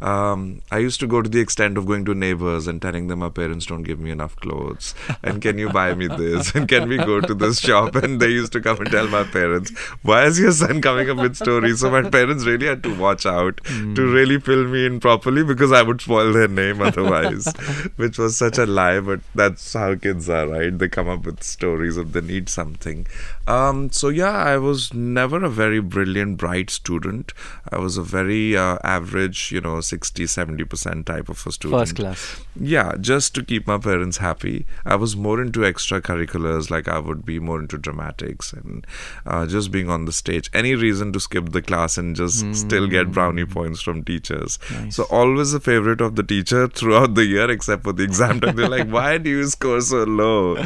Um, 0.00 0.62
I 0.70 0.78
used 0.78 1.00
to 1.00 1.06
go 1.06 1.22
to 1.22 1.28
the 1.28 1.40
extent 1.40 1.78
of 1.78 1.86
going 1.86 2.04
to 2.06 2.14
neighbors 2.14 2.66
and 2.66 2.80
telling 2.80 3.08
them 3.08 3.20
my 3.20 3.28
parents 3.28 3.66
don't 3.66 3.82
give 3.82 3.98
me 3.98 4.10
enough 4.10 4.36
clothes. 4.36 4.94
And 5.22 5.40
can 5.42 5.58
you 5.58 5.70
buy 5.70 5.94
me 5.94 6.08
this? 6.08 6.54
And 6.54 6.68
can 6.68 6.88
we 6.88 6.96
go 6.96 7.20
to 7.20 7.34
this 7.34 7.60
shop? 7.60 7.94
And 7.96 8.20
they 8.20 8.28
used 8.28 8.52
to 8.52 8.60
come 8.60 8.78
and 8.78 8.90
tell 8.90 9.08
my 9.08 9.24
parents, 9.24 9.76
why 10.02 10.24
is 10.24 10.38
your 10.38 10.52
son 10.52 10.80
coming 10.80 11.10
up 11.10 11.18
with 11.18 11.36
stories? 11.36 11.80
So 11.80 11.90
my 11.90 12.08
parents 12.08 12.44
really 12.44 12.66
had 12.66 12.82
to 12.84 12.94
watch 12.98 13.26
out 13.26 13.60
to 13.64 14.12
really 14.12 14.38
fill 14.40 14.64
me 14.66 14.86
in 14.86 15.00
properly 15.00 15.42
because 15.44 15.72
I 15.72 15.82
would 15.82 16.00
spoil 16.00 16.32
their 16.32 16.48
name 16.48 16.80
otherwise, 16.80 17.46
which 17.96 18.18
was 18.18 18.36
such 18.36 18.58
a 18.58 18.66
lie. 18.66 19.00
But 19.00 19.20
that's 19.34 19.72
how 19.72 19.94
kids 19.96 20.28
are, 20.28 20.46
right? 20.46 20.76
They 20.76 20.88
come 20.88 21.08
up 21.08 21.15
with 21.16 21.42
stories 21.42 21.96
if 21.96 22.12
they 22.12 22.20
need 22.20 22.48
something. 22.48 23.06
Um, 23.46 23.90
so 23.90 24.08
yeah, 24.08 24.32
I 24.32 24.58
was 24.58 24.92
never 24.92 25.44
a 25.44 25.48
very 25.48 25.80
brilliant, 25.80 26.38
bright 26.38 26.70
student. 26.70 27.32
I 27.70 27.78
was 27.78 27.96
a 27.96 28.02
very 28.02 28.56
uh, 28.56 28.78
average, 28.84 29.52
you 29.52 29.60
know, 29.60 29.80
60, 29.80 30.24
70% 30.24 31.04
type 31.04 31.28
of 31.28 31.46
a 31.46 31.52
student. 31.52 31.80
first 31.80 31.96
class 31.96 32.44
Yeah, 32.58 32.94
just 33.00 33.34
to 33.36 33.44
keep 33.44 33.66
my 33.66 33.78
parents 33.78 34.18
happy. 34.18 34.66
I 34.84 34.96
was 34.96 35.16
more 35.16 35.40
into 35.40 35.60
extracurriculars, 35.60 36.70
like 36.70 36.88
I 36.88 36.98
would 36.98 37.24
be 37.24 37.38
more 37.38 37.60
into 37.60 37.78
dramatics 37.78 38.52
and 38.52 38.86
uh, 39.24 39.46
just 39.46 39.70
being 39.70 39.90
on 39.90 40.04
the 40.04 40.12
stage. 40.12 40.50
Any 40.52 40.74
reason 40.74 41.12
to 41.12 41.20
skip 41.20 41.50
the 41.50 41.62
class 41.62 41.98
and 41.98 42.16
just 42.16 42.54
still 42.54 42.86
get 42.86 43.12
brownie 43.12 43.44
points 43.44 43.80
from 43.80 44.02
teachers. 44.02 44.58
Nice. 44.72 44.96
So 44.96 45.04
always 45.10 45.54
a 45.54 45.60
favorite 45.60 46.00
of 46.00 46.16
the 46.16 46.22
teacher 46.22 46.68
throughout 46.78 47.14
the 47.14 47.24
year, 47.24 47.50
except 47.50 47.84
for 47.84 47.92
the 47.92 48.02
exam 48.04 48.40
time. 48.40 48.56
They're 48.56 48.68
like, 48.68 48.88
"Why 48.88 49.18
do 49.18 49.30
you 49.30 49.46
score 49.46 49.80
so 49.80 50.04
low? 50.04 50.56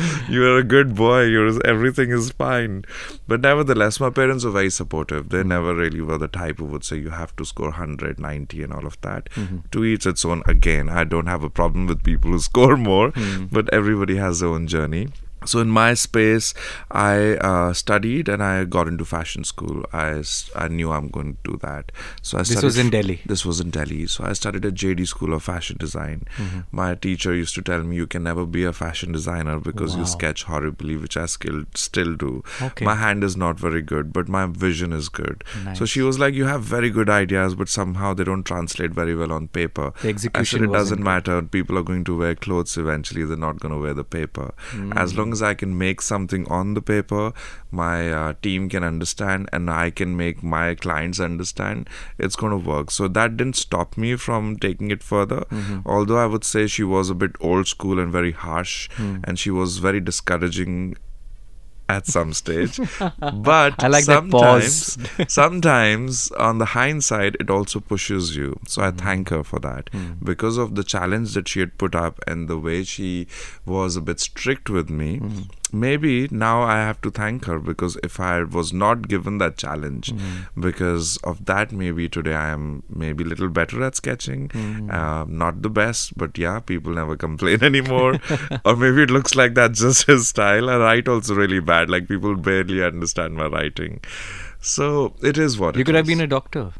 You're 0.40 0.58
a 0.58 0.64
good 0.64 0.94
boy. 0.94 1.22
You're 1.24 1.50
everything 1.66 2.10
is 2.10 2.30
fine." 2.32 2.84
But 3.28 3.42
nevertheless, 3.46 4.00
my 4.00 4.10
parents 4.10 4.44
were 4.44 4.56
very 4.58 4.70
supportive. 4.70 5.28
They 5.28 5.38
mm-hmm. 5.38 5.48
never 5.48 5.74
really 5.74 6.00
were 6.00 6.18
the 6.18 6.28
type 6.28 6.58
who 6.58 6.66
would 6.66 6.84
say 6.84 6.96
you 6.96 7.10
have 7.10 7.34
to 7.36 7.44
score 7.44 7.70
100, 7.70 8.18
90 8.18 8.62
and 8.62 8.72
all 8.72 8.86
of 8.86 9.00
that. 9.02 9.30
Mm-hmm. 9.30 9.58
To 9.72 9.84
each 9.84 10.06
its 10.06 10.24
own. 10.24 10.42
Again, 10.46 10.88
I 10.88 11.04
don't 11.04 11.26
have 11.26 11.44
a 11.44 11.50
problem 11.50 11.86
with 11.86 12.02
people 12.02 12.30
who 12.32 12.38
score 12.50 12.76
more, 12.76 13.10
mm-hmm. 13.12 13.46
but 13.58 13.72
everybody 13.80 14.16
has 14.16 14.40
their 14.40 14.48
own 14.50 14.66
journey. 14.66 15.08
So 15.46 15.60
in 15.60 15.68
my 15.68 15.94
space, 15.94 16.52
I 16.90 17.36
uh, 17.36 17.72
studied 17.72 18.28
and 18.28 18.42
I 18.42 18.64
got 18.64 18.88
into 18.88 19.04
fashion 19.04 19.44
school. 19.44 19.84
I, 19.92 20.22
I 20.54 20.68
knew 20.68 20.90
I'm 20.92 21.08
going 21.08 21.34
to 21.42 21.52
do 21.52 21.58
that. 21.62 21.92
So 22.22 22.38
I 22.38 22.42
This 22.42 22.62
was 22.62 22.76
in 22.78 22.90
Delhi? 22.90 23.20
This 23.24 23.44
was 23.46 23.60
in 23.60 23.70
Delhi. 23.70 24.06
So 24.06 24.24
I 24.24 24.32
studied 24.34 24.64
at 24.66 24.74
JD 24.74 25.06
School 25.08 25.32
of 25.32 25.42
Fashion 25.42 25.76
Design. 25.78 26.26
Mm-hmm. 26.36 26.60
My 26.72 26.94
teacher 26.94 27.34
used 27.34 27.54
to 27.54 27.62
tell 27.62 27.82
me 27.82 27.96
you 27.96 28.06
can 28.06 28.22
never 28.22 28.44
be 28.46 28.64
a 28.64 28.72
fashion 28.72 29.12
designer 29.12 29.58
because 29.58 29.94
Wow. 29.94 30.00
you 30.00 30.06
sketch 30.06 30.42
horribly, 30.44 30.96
which 30.96 31.16
I 31.16 31.26
still 31.26 31.64
still 31.74 32.14
do. 32.16 32.44
Okay. 32.60 32.84
My 32.84 32.94
hand 32.96 33.24
is 33.24 33.36
not 33.36 33.58
very 33.58 33.82
good, 33.82 34.12
but 34.12 34.28
my 34.28 34.46
vision 34.46 34.92
is 34.92 35.08
good. 35.08 35.42
So 35.74 35.84
she 35.86 36.02
was 36.02 36.18
like, 36.18 36.34
you 36.34 36.44
have 36.44 36.62
very 36.62 36.90
good 36.90 37.08
ideas, 37.08 37.54
but 37.54 37.68
somehow 37.68 38.12
they 38.14 38.24
don't 38.24 38.44
translate 38.44 38.90
very 38.92 39.14
well 39.16 39.32
on 39.32 39.48
paper. 39.48 39.92
The 40.02 40.08
I 40.08 40.10
execution 40.10 40.60
said 40.60 40.68
it 40.68 40.72
doesn't 40.72 41.02
matter. 41.02 41.40
People 41.42 41.78
are 41.78 41.82
going 41.82 42.04
to 42.04 42.16
wear 42.18 42.34
clothes 42.34 42.76
eventually. 42.76 43.24
They're 43.24 43.36
not 43.36 43.58
going 43.60 43.72
to 43.74 43.80
wear 43.80 43.94
the 43.94 44.04
paper. 44.04 44.52
As 44.92 45.16
long 45.16 45.29
as 45.32 45.42
I 45.42 45.54
can 45.54 45.76
make 45.76 46.00
something 46.00 46.46
on 46.48 46.74
the 46.74 46.82
paper, 46.82 47.32
my 47.70 48.10
uh, 48.12 48.32
team 48.42 48.68
can 48.68 48.82
understand, 48.84 49.48
and 49.52 49.70
I 49.70 49.90
can 49.90 50.16
make 50.16 50.42
my 50.42 50.74
clients 50.74 51.20
understand. 51.20 51.88
It's 52.18 52.36
going 52.36 52.52
to 52.52 52.68
work. 52.70 52.90
So 52.90 53.08
that 53.08 53.36
didn't 53.36 53.56
stop 53.56 53.96
me 53.96 54.16
from 54.16 54.56
taking 54.58 54.90
it 54.90 55.02
further. 55.02 55.44
Although 55.86 56.18
I 56.18 56.26
would 56.26 56.44
say 56.44 56.66
she 56.66 56.82
was 56.84 57.10
a 57.10 57.14
bit 57.14 57.32
old 57.40 57.66
school 57.68 57.98
and 57.98 58.10
very 58.12 58.32
harsh, 58.32 58.88
and 59.24 59.38
she 59.38 59.50
was 59.50 59.78
very 59.78 60.00
discouraging 60.00 60.96
at 61.90 62.06
some 62.06 62.32
stage. 62.32 62.80
But 63.50 63.82
like 63.82 64.04
sometimes, 64.04 64.98
sometimes 65.28 66.30
on 66.32 66.58
the 66.58 66.66
hindsight, 66.76 67.36
it 67.40 67.50
also 67.50 67.80
pushes 67.80 68.36
you. 68.36 68.58
So 68.66 68.82
I 68.82 68.90
thank 68.90 69.30
her 69.30 69.42
for 69.42 69.58
that 69.60 69.90
because 70.22 70.56
of 70.56 70.74
the 70.74 70.84
challenge 70.84 71.34
that 71.34 71.48
she 71.48 71.60
had 71.60 71.76
put 71.78 71.94
up 71.94 72.20
and 72.26 72.48
the 72.48 72.58
way 72.58 72.84
she 72.84 73.26
was 73.66 73.96
a 73.96 74.00
bit 74.00 74.20
strict 74.20 74.70
with 74.70 74.90
me. 74.90 75.20
Maybe 75.72 76.28
now 76.30 76.62
I 76.62 76.76
have 76.76 77.00
to 77.02 77.10
thank 77.10 77.44
her 77.46 77.58
because 77.58 77.96
if 78.02 78.18
I 78.20 78.42
was 78.42 78.72
not 78.72 79.08
given 79.08 79.38
that 79.38 79.56
challenge, 79.56 80.12
because 80.58 81.16
of 81.18 81.44
that, 81.46 81.72
maybe 81.72 82.08
today 82.08 82.34
I 82.34 82.50
am 82.50 82.82
maybe 82.88 83.24
a 83.24 83.26
little 83.26 83.48
better 83.48 83.82
at 83.82 83.96
sketching. 83.96 84.50
Uh, 84.90 85.24
not 85.28 85.62
the 85.62 85.70
best, 85.70 86.16
but 86.16 86.36
yeah, 86.38 86.60
people 86.60 86.92
never 86.94 87.16
complain 87.26 87.62
anymore. 87.62 88.18
or 88.64 88.76
maybe 88.76 89.02
it 89.02 89.10
looks 89.10 89.34
like 89.34 89.54
that's 89.54 89.80
just 89.80 90.06
his 90.06 90.28
style. 90.28 90.70
I 90.70 90.76
write 90.76 91.08
also 91.08 91.34
really 91.34 91.60
bad, 91.60 91.90
like 91.90 92.08
people 92.08 92.36
barely 92.36 92.82
understand 92.84 93.34
my 93.34 93.46
writing. 93.46 94.00
So 94.60 95.14
it 95.22 95.38
is 95.38 95.58
what 95.58 95.70
it 95.70 95.76
is. 95.76 95.78
You 95.78 95.84
could 95.84 95.94
have 95.94 96.06
been 96.06 96.20
a 96.20 96.26
doctor. 96.26 96.72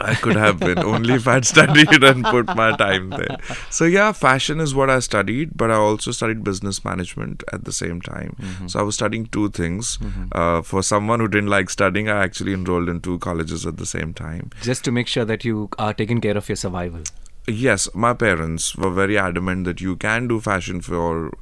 I 0.00 0.14
could 0.14 0.36
have 0.36 0.58
been 0.58 0.78
only 0.78 1.14
if 1.14 1.26
I'd 1.26 1.44
studied 1.44 2.02
and 2.02 2.24
put 2.24 2.46
my 2.54 2.76
time 2.76 3.10
there. 3.10 3.38
So 3.70 3.84
yeah, 3.84 4.12
fashion 4.12 4.60
is 4.60 4.74
what 4.74 4.90
I 4.90 4.98
studied, 5.00 5.56
but 5.56 5.70
I 5.70 5.74
also 5.74 6.10
studied 6.10 6.44
business 6.44 6.84
management 6.84 7.42
at 7.52 7.64
the 7.64 7.72
same 7.72 8.00
time. 8.00 8.36
Mm-hmm. 8.40 8.68
So 8.68 8.80
I 8.80 8.82
was 8.82 8.94
studying 8.94 9.26
two 9.26 9.50
things. 9.50 9.98
Mm-hmm. 9.98 10.24
Uh, 10.32 10.62
for 10.62 10.82
someone 10.82 11.20
who 11.20 11.28
didn't 11.28 11.50
like 11.50 11.70
studying, 11.70 12.08
I 12.08 12.22
actually 12.22 12.52
enrolled 12.52 12.88
in 12.88 13.00
two 13.00 13.18
colleges 13.18 13.66
at 13.66 13.76
the 13.76 13.86
same 13.86 14.14
time. 14.14 14.50
Just 14.62 14.84
to 14.84 14.92
make 14.92 15.06
sure 15.06 15.24
that 15.24 15.44
you 15.44 15.68
are 15.78 15.94
taking 15.94 16.20
care 16.20 16.36
of 16.36 16.48
your 16.48 16.56
survival. 16.56 17.02
Yes, 17.46 17.88
my 17.94 18.12
parents 18.12 18.74
were 18.74 18.90
very 18.90 19.16
adamant 19.16 19.64
that 19.66 19.80
you 19.80 19.96
can 19.96 20.26
do 20.28 20.40
fashion 20.40 20.80
for. 20.80 21.32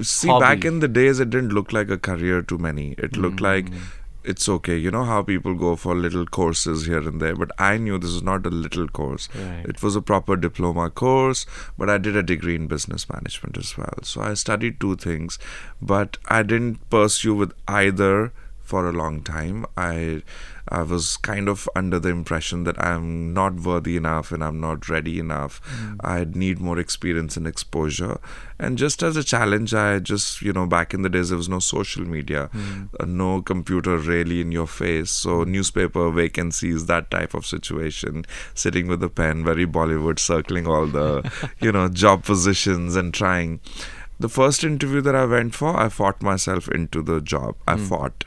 See, 0.00 0.28
Hobby. 0.28 0.42
back 0.42 0.64
in 0.64 0.80
the 0.80 0.88
days, 0.88 1.20
it 1.20 1.30
didn't 1.30 1.50
look 1.50 1.72
like 1.72 1.90
a 1.90 1.98
career 1.98 2.42
to 2.42 2.56
many. 2.58 2.92
It 2.98 3.16
looked 3.16 3.36
mm-hmm. 3.36 3.72
like 3.72 3.82
it's 4.24 4.48
okay. 4.48 4.76
You 4.76 4.90
know 4.90 5.04
how 5.04 5.22
people 5.22 5.54
go 5.54 5.76
for 5.76 5.94
little 5.94 6.26
courses 6.26 6.86
here 6.86 6.98
and 6.98 7.20
there, 7.20 7.34
but 7.34 7.50
I 7.58 7.76
knew 7.76 7.98
this 7.98 8.12
was 8.12 8.22
not 8.22 8.46
a 8.46 8.50
little 8.50 8.88
course. 8.88 9.28
Right. 9.34 9.64
It 9.66 9.82
was 9.82 9.96
a 9.96 10.02
proper 10.02 10.36
diploma 10.36 10.90
course, 10.90 11.46
but 11.76 11.90
I 11.90 11.98
did 11.98 12.16
a 12.16 12.22
degree 12.22 12.54
in 12.54 12.66
business 12.66 13.08
management 13.08 13.58
as 13.58 13.76
well. 13.76 13.98
So 14.02 14.22
I 14.22 14.34
studied 14.34 14.80
two 14.80 14.96
things, 14.96 15.38
but 15.80 16.18
I 16.26 16.42
didn't 16.42 16.88
pursue 16.90 17.34
with 17.34 17.52
either 17.68 18.32
for 18.62 18.88
a 18.88 18.92
long 18.92 19.22
time. 19.22 19.66
I 19.76 20.22
I 20.68 20.82
was 20.82 21.16
kind 21.16 21.48
of 21.48 21.68
under 21.74 21.98
the 21.98 22.10
impression 22.10 22.64
that 22.64 22.82
I'm 22.82 23.34
not 23.34 23.54
worthy 23.54 23.96
enough 23.96 24.32
and 24.32 24.42
I'm 24.44 24.60
not 24.60 24.88
ready 24.88 25.18
enough. 25.18 25.60
Mm. 25.64 25.96
I 26.02 26.24
need 26.24 26.60
more 26.60 26.78
experience 26.78 27.36
and 27.36 27.46
exposure. 27.46 28.18
And 28.58 28.78
just 28.78 29.02
as 29.02 29.16
a 29.16 29.24
challenge, 29.24 29.74
I 29.74 29.98
just, 29.98 30.40
you 30.40 30.52
know, 30.52 30.66
back 30.66 30.94
in 30.94 31.02
the 31.02 31.08
days, 31.08 31.30
there 31.30 31.36
was 31.36 31.48
no 31.48 31.58
social 31.58 32.04
media, 32.04 32.48
mm. 32.54 32.88
uh, 33.00 33.04
no 33.04 33.42
computer 33.42 33.98
really 33.98 34.40
in 34.40 34.52
your 34.52 34.68
face. 34.68 35.10
So, 35.10 35.44
mm. 35.44 35.48
newspaper 35.48 36.10
vacancies, 36.10 36.86
that 36.86 37.10
type 37.10 37.34
of 37.34 37.44
situation, 37.44 38.24
sitting 38.54 38.86
with 38.86 39.02
a 39.02 39.08
pen, 39.08 39.44
very 39.44 39.66
Bollywood, 39.66 40.18
circling 40.18 40.66
all 40.66 40.86
the, 40.86 41.30
you 41.60 41.72
know, 41.72 41.88
job 41.88 42.24
positions 42.24 42.94
and 42.94 43.12
trying. 43.12 43.60
The 44.20 44.28
first 44.28 44.62
interview 44.62 45.00
that 45.00 45.16
I 45.16 45.24
went 45.24 45.54
for, 45.56 45.76
I 45.76 45.88
fought 45.88 46.22
myself 46.22 46.68
into 46.68 47.02
the 47.02 47.20
job. 47.20 47.56
I 47.66 47.76
fought. 47.76 48.24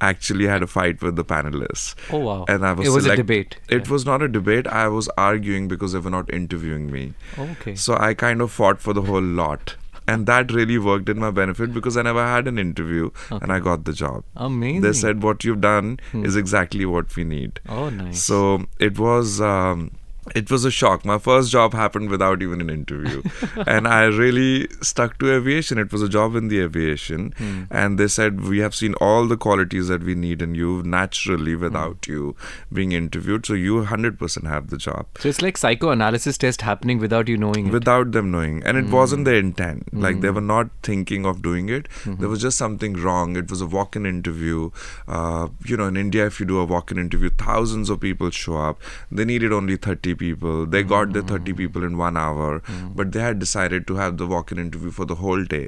Actually, 0.00 0.46
had 0.46 0.62
a 0.62 0.66
fight 0.66 1.00
with 1.02 1.16
the 1.16 1.24
panelists. 1.24 1.94
Oh, 2.12 2.18
wow. 2.18 2.44
And 2.48 2.66
I 2.66 2.72
was 2.72 2.86
It 2.86 2.90
was 2.90 3.04
a 3.04 3.08
select- 3.08 3.16
debate. 3.16 3.56
It 3.68 3.88
was 3.88 4.04
not 4.04 4.20
a 4.22 4.28
debate. 4.28 4.66
I 4.66 4.88
was 4.88 5.08
arguing 5.16 5.68
because 5.68 5.92
they 5.94 5.98
were 6.00 6.10
not 6.10 6.28
interviewing 6.32 6.90
me. 6.92 7.14
Okay. 7.38 7.74
So 7.76 7.96
I 7.96 8.12
kind 8.14 8.42
of 8.42 8.50
fought 8.52 8.78
for 8.80 8.92
the 8.92 9.02
whole 9.02 9.22
lot. 9.22 9.76
And 10.08 10.26
that 10.26 10.52
really 10.52 10.78
worked 10.78 11.08
in 11.08 11.18
my 11.18 11.30
benefit 11.32 11.72
because 11.74 11.96
I 11.96 12.02
never 12.02 12.24
had 12.24 12.46
an 12.46 12.58
interview 12.58 13.10
and 13.30 13.50
I 13.52 13.58
got 13.58 13.84
the 13.86 13.92
job. 13.92 14.22
Amazing. 14.36 14.82
They 14.82 14.92
said, 14.92 15.22
What 15.22 15.42
you've 15.44 15.60
done 15.62 15.98
is 16.12 16.36
exactly 16.36 16.84
what 16.86 17.16
we 17.16 17.24
need. 17.24 17.58
Oh, 17.68 17.88
nice. 17.88 18.22
So 18.22 18.66
it 18.78 18.98
was. 19.00 19.40
Um, 19.40 19.90
it 20.34 20.50
was 20.50 20.64
a 20.64 20.70
shock. 20.70 21.04
My 21.04 21.18
first 21.18 21.50
job 21.50 21.72
happened 21.72 22.10
without 22.10 22.42
even 22.42 22.60
an 22.60 22.70
interview. 22.70 23.22
and 23.66 23.86
I 23.88 24.04
really 24.04 24.68
stuck 24.82 25.18
to 25.18 25.32
aviation. 25.34 25.78
It 25.78 25.92
was 25.92 26.02
a 26.02 26.08
job 26.08 26.34
in 26.36 26.48
the 26.48 26.60
aviation. 26.60 27.32
Hmm. 27.38 27.62
And 27.70 27.98
they 27.98 28.08
said, 28.08 28.40
We 28.48 28.58
have 28.60 28.74
seen 28.74 28.94
all 28.94 29.26
the 29.26 29.36
qualities 29.36 29.88
that 29.88 30.02
we 30.02 30.14
need 30.14 30.42
in 30.42 30.54
you 30.54 30.82
naturally 30.82 31.54
Hmm. 31.54 31.60
without 31.62 32.06
you 32.06 32.34
being 32.72 32.92
interviewed. 32.92 33.46
So 33.46 33.54
you 33.54 33.76
100% 33.82 34.46
have 34.46 34.68
the 34.70 34.76
job 34.76 35.06
So 35.18 35.28
it's 35.28 35.42
like 35.42 35.56
psychoanalysis 35.56 36.38
test 36.38 36.62
happening 36.62 36.98
without 36.98 37.28
you 37.28 37.36
knowing 37.36 37.68
it. 37.68 37.72
without 37.72 38.12
them 38.12 38.30
knowing 38.30 38.62
and 38.64 38.76
it 38.78 38.86
wasn't 38.86 39.24
their 39.24 39.36
intent 39.36 39.88
like 39.92 40.16
Hmm. 40.16 40.20
they 40.22 40.30
were 40.30 40.40
not 40.40 40.70
thinking 40.82 41.24
of 41.26 41.40
doing 41.42 41.68
it 41.68 41.88
there 42.06 42.28
was 42.28 42.40
just 42.42 42.58
something 42.58 42.94
wrong 43.04 43.36
it 43.36 43.50
was 43.50 43.60
a 43.60 43.66
walk-in 43.66 44.06
interview 44.10 44.70
uh, 45.08 45.48
you 45.64 45.76
know 45.76 45.86
in 45.92 45.96
india 45.96 46.26
if 46.26 46.40
you 46.40 46.46
do 46.46 46.58
a 46.58 46.64
walk-in 46.64 46.98
interview 47.04 47.30
thousands 47.44 47.90
of 47.94 48.00
people 48.00 48.30
show 48.30 48.56
up 48.68 48.80
they 49.10 49.24
needed 49.24 49.52
only 49.52 49.76
30 49.76 50.14
people. 50.22 50.66
They 50.76 50.82
got 50.94 51.12
the 51.18 51.22
30 51.22 51.52
Hmm. 51.52 51.58
people 51.62 51.86
in 51.90 51.96
one 52.02 52.16
hour 52.24 52.62
but 53.00 53.12
they 53.16 53.20
had 53.26 53.38
decided 53.44 53.86
to 53.92 53.96
have 54.02 54.16
the 54.22 54.26
walk-in 54.34 54.58
interview 54.64 54.90
for 55.00 55.04
the 55.12 55.16
whole 55.22 55.44
day. 55.54 55.64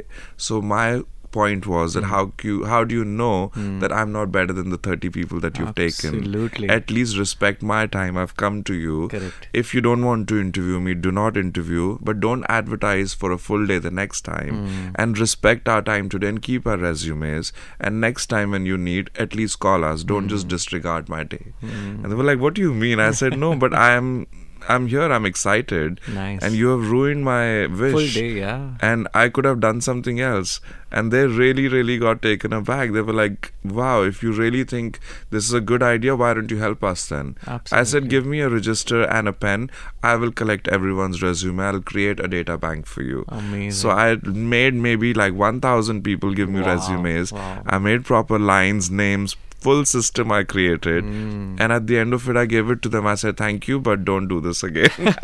So 0.48 0.60
my 0.74 1.02
point 1.30 1.66
was 1.66 1.94
Hmm. 1.94 2.00
that 2.00 2.06
how 2.08 2.32
you, 2.42 2.64
how 2.64 2.84
do 2.84 2.94
you 2.94 3.04
know 3.04 3.48
hmm. 3.54 3.78
that 3.80 3.92
I'm 3.92 4.12
not 4.12 4.32
better 4.32 4.52
than 4.52 4.70
the 4.70 4.78
30 4.78 5.10
people 5.10 5.40
that 5.40 5.58
you've 5.58 5.78
Absolutely. 5.78 6.68
taken 6.68 6.70
at 6.70 6.90
least 6.90 7.18
respect 7.18 7.62
my 7.62 7.86
time 7.86 8.16
I've 8.16 8.36
come 8.36 8.62
to 8.64 8.74
you 8.74 9.08
Correct. 9.08 9.48
if 9.52 9.74
you 9.74 9.80
don't 9.80 10.04
want 10.04 10.28
to 10.28 10.40
interview 10.40 10.80
me, 10.80 10.94
do 10.94 11.12
not 11.12 11.36
interview, 11.36 11.98
but 12.00 12.20
don't 12.20 12.44
advertise 12.48 13.14
for 13.14 13.32
a 13.32 13.38
full 13.38 13.66
day 13.66 13.78
the 13.78 13.90
next 13.90 14.22
time. 14.22 14.66
Hmm. 14.66 14.90
And 14.94 15.18
respect 15.18 15.68
our 15.68 15.82
time 15.82 16.08
today 16.08 16.28
and 16.28 16.42
keep 16.42 16.66
our 16.66 16.76
resumes. 16.76 17.52
And 17.80 18.00
next 18.00 18.26
time 18.26 18.50
when 18.52 18.66
you 18.66 18.76
need, 18.76 19.10
at 19.16 19.34
least 19.34 19.58
call 19.58 19.84
us. 19.84 20.04
Don't 20.04 20.28
just 20.28 20.44
hmm. 20.44 20.48
disregard 20.56 21.08
my 21.08 21.24
day. 21.24 21.52
And 21.62 22.04
they 22.04 22.14
were 22.14 22.24
like, 22.24 22.40
What 22.40 22.54
do 22.54 22.62
you 22.62 22.74
mean? 22.74 23.00
I 23.00 23.10
said, 23.12 23.38
No, 23.38 23.54
but 23.56 23.74
I 23.74 23.92
am. 23.92 24.26
I'm 24.68 24.86
here. 24.88 25.02
I'm 25.12 25.24
excited, 25.26 26.00
Nice. 26.08 26.42
and 26.42 26.54
you 26.54 26.68
have 26.68 26.90
ruined 26.90 27.24
my 27.24 27.66
wish. 27.66 27.92
Full 27.92 28.08
day, 28.22 28.32
yeah. 28.38 28.72
And 28.80 29.08
I 29.14 29.28
could 29.28 29.44
have 29.44 29.60
done 29.60 29.80
something 29.80 30.20
else. 30.20 30.60
And 30.90 31.12
they 31.12 31.26
really, 31.26 31.68
really 31.68 31.98
got 31.98 32.22
taken 32.22 32.52
aback. 32.52 32.92
They 32.92 33.02
were 33.02 33.12
like, 33.12 33.52
wow, 33.62 34.02
if 34.02 34.22
you 34.22 34.32
really 34.32 34.64
think 34.64 34.98
this 35.30 35.44
is 35.44 35.52
a 35.52 35.60
good 35.60 35.82
idea, 35.82 36.16
why 36.16 36.32
don't 36.34 36.50
you 36.50 36.56
help 36.58 36.82
us 36.82 37.06
then? 37.08 37.36
Absolutely. 37.46 37.78
I 37.80 37.82
said, 37.84 38.08
give 38.08 38.24
me 38.24 38.40
a 38.40 38.48
register 38.48 39.02
and 39.02 39.28
a 39.28 39.32
pen. 39.34 39.70
I 40.02 40.14
will 40.16 40.32
collect 40.32 40.66
everyone's 40.68 41.22
resume. 41.22 41.60
I'll 41.60 41.82
create 41.82 42.20
a 42.20 42.28
data 42.28 42.56
bank 42.56 42.86
for 42.86 43.02
you. 43.02 43.24
Amazing. 43.28 43.72
So 43.72 43.90
I 43.90 44.16
made 44.24 44.74
maybe 44.74 45.12
like 45.12 45.34
1,000 45.34 46.02
people 46.02 46.32
give 46.32 46.48
me 46.48 46.62
Wow, 46.62 46.74
resumes. 46.74 47.32
wow. 47.32 47.62
I 47.66 47.78
made 47.78 48.06
proper 48.06 48.38
lines, 48.38 48.90
names, 48.90 49.36
full 49.58 49.84
system 49.84 50.30
I 50.32 50.44
created. 50.44 51.04
Hmm. 51.04 51.56
And 51.58 51.72
at 51.72 51.86
the 51.86 51.98
end 51.98 52.14
of 52.14 52.28
it, 52.28 52.36
I 52.36 52.46
gave 52.46 52.70
it 52.70 52.80
to 52.82 52.88
them. 52.88 53.06
I 53.06 53.14
said, 53.16 53.36
thank 53.36 53.66
you, 53.68 53.80
but 53.80 54.04
don't 54.04 54.28
do 54.28 54.40
this 54.40 54.62
again. 54.62 54.90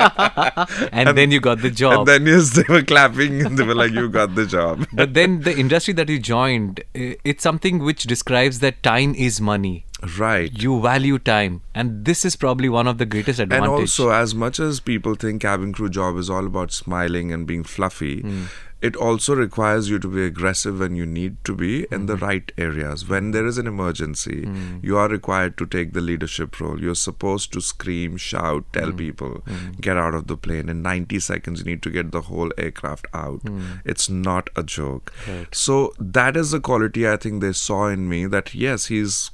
and, 0.93 1.17
then 1.17 1.31
you 1.31 1.41
got 1.41 1.61
the 1.61 1.71
job. 1.83 2.01
And 2.01 2.09
then 2.09 2.27
yes, 2.27 2.51
they 2.51 2.65
were 2.69 2.83
clapping 2.83 3.45
and 3.47 3.59
they 3.59 3.65
were 3.65 3.75
like, 3.75 3.93
"You 3.93 4.09
got 4.09 4.35
the 4.35 4.47
job." 4.47 4.87
but 4.93 5.15
then 5.15 5.41
the 5.43 5.57
industry 5.57 5.95
that 5.95 6.09
you 6.09 6.19
joined, 6.19 6.83
it's 6.95 7.43
something 7.43 7.79
which 7.79 8.05
describes 8.05 8.59
that 8.61 8.83
time 8.83 9.15
is 9.15 9.41
money. 9.41 9.85
right. 10.19 10.51
You 10.63 10.81
value 10.83 11.19
time, 11.19 11.63
and 11.75 12.05
this 12.05 12.25
is 12.25 12.37
probably 12.37 12.69
one 12.69 12.87
of 12.87 12.99
the 12.99 13.07
greatest 13.07 13.39
advantages. 13.41 13.71
And 13.73 13.81
also, 13.81 14.11
as 14.11 14.35
much 14.35 14.59
as 14.61 14.81
people 14.81 15.15
think 15.15 15.43
cabin 15.43 15.73
crew 15.73 15.89
job 15.89 16.17
is 16.19 16.29
all 16.29 16.47
about 16.47 16.73
smiling 16.73 17.33
and 17.33 17.47
being 17.47 17.65
fluffy, 17.65 18.21
Hmm. 18.21 18.45
It 18.89 18.97
also 19.09 19.35
requires 19.41 19.89
you 19.91 19.99
to 20.05 20.09
be 20.15 20.25
aggressive 20.25 20.79
when 20.85 20.97
you 21.01 21.07
need 21.17 21.37
to 21.49 21.55
be 21.61 21.71
in 21.91 22.01
Hmm. 22.01 22.07
the 22.11 22.17
right 22.23 22.53
areas. 22.67 23.05
When 23.13 23.31
there 23.37 23.47
is 23.51 23.59
an 23.63 23.67
emergency, 23.71 24.39
you 24.91 24.99
are 25.03 25.09
required 25.13 25.57
to 25.63 25.67
take 25.75 25.93
the 25.99 26.03
leadership 26.09 26.59
role. 26.61 26.81
You're 26.87 26.99
supposed 27.03 27.53
to 27.55 27.63
scream, 27.69 28.17
shout, 28.29 28.65
tell 28.79 28.91
Hmm. 28.91 28.97
people, 29.05 29.43
get 29.89 29.97
out 30.07 30.15
of 30.21 30.27
the 30.33 30.37
plane. 30.49 30.69
In 30.77 30.83
90 30.89 31.21
seconds, 31.29 31.61
you 31.65 31.71
need 31.73 31.83
to 31.89 31.95
get 32.01 32.13
the 32.19 32.23
whole 32.33 32.53
aircraft 32.67 33.07
out. 33.25 33.41
It's 33.95 34.11
not 34.31 34.51
a 34.65 34.67
joke. 34.79 35.13
Right. 35.29 35.55
So, 35.67 35.79
that 36.19 36.37
is 36.45 36.51
the 36.59 36.61
quality 36.73 37.09
I 37.09 37.17
think 37.17 37.41
they 37.47 37.53
saw 37.63 37.87
in 37.99 38.09
me 38.09 38.27
that 38.37 38.55
yes, 38.67 38.87
he's 38.97 39.31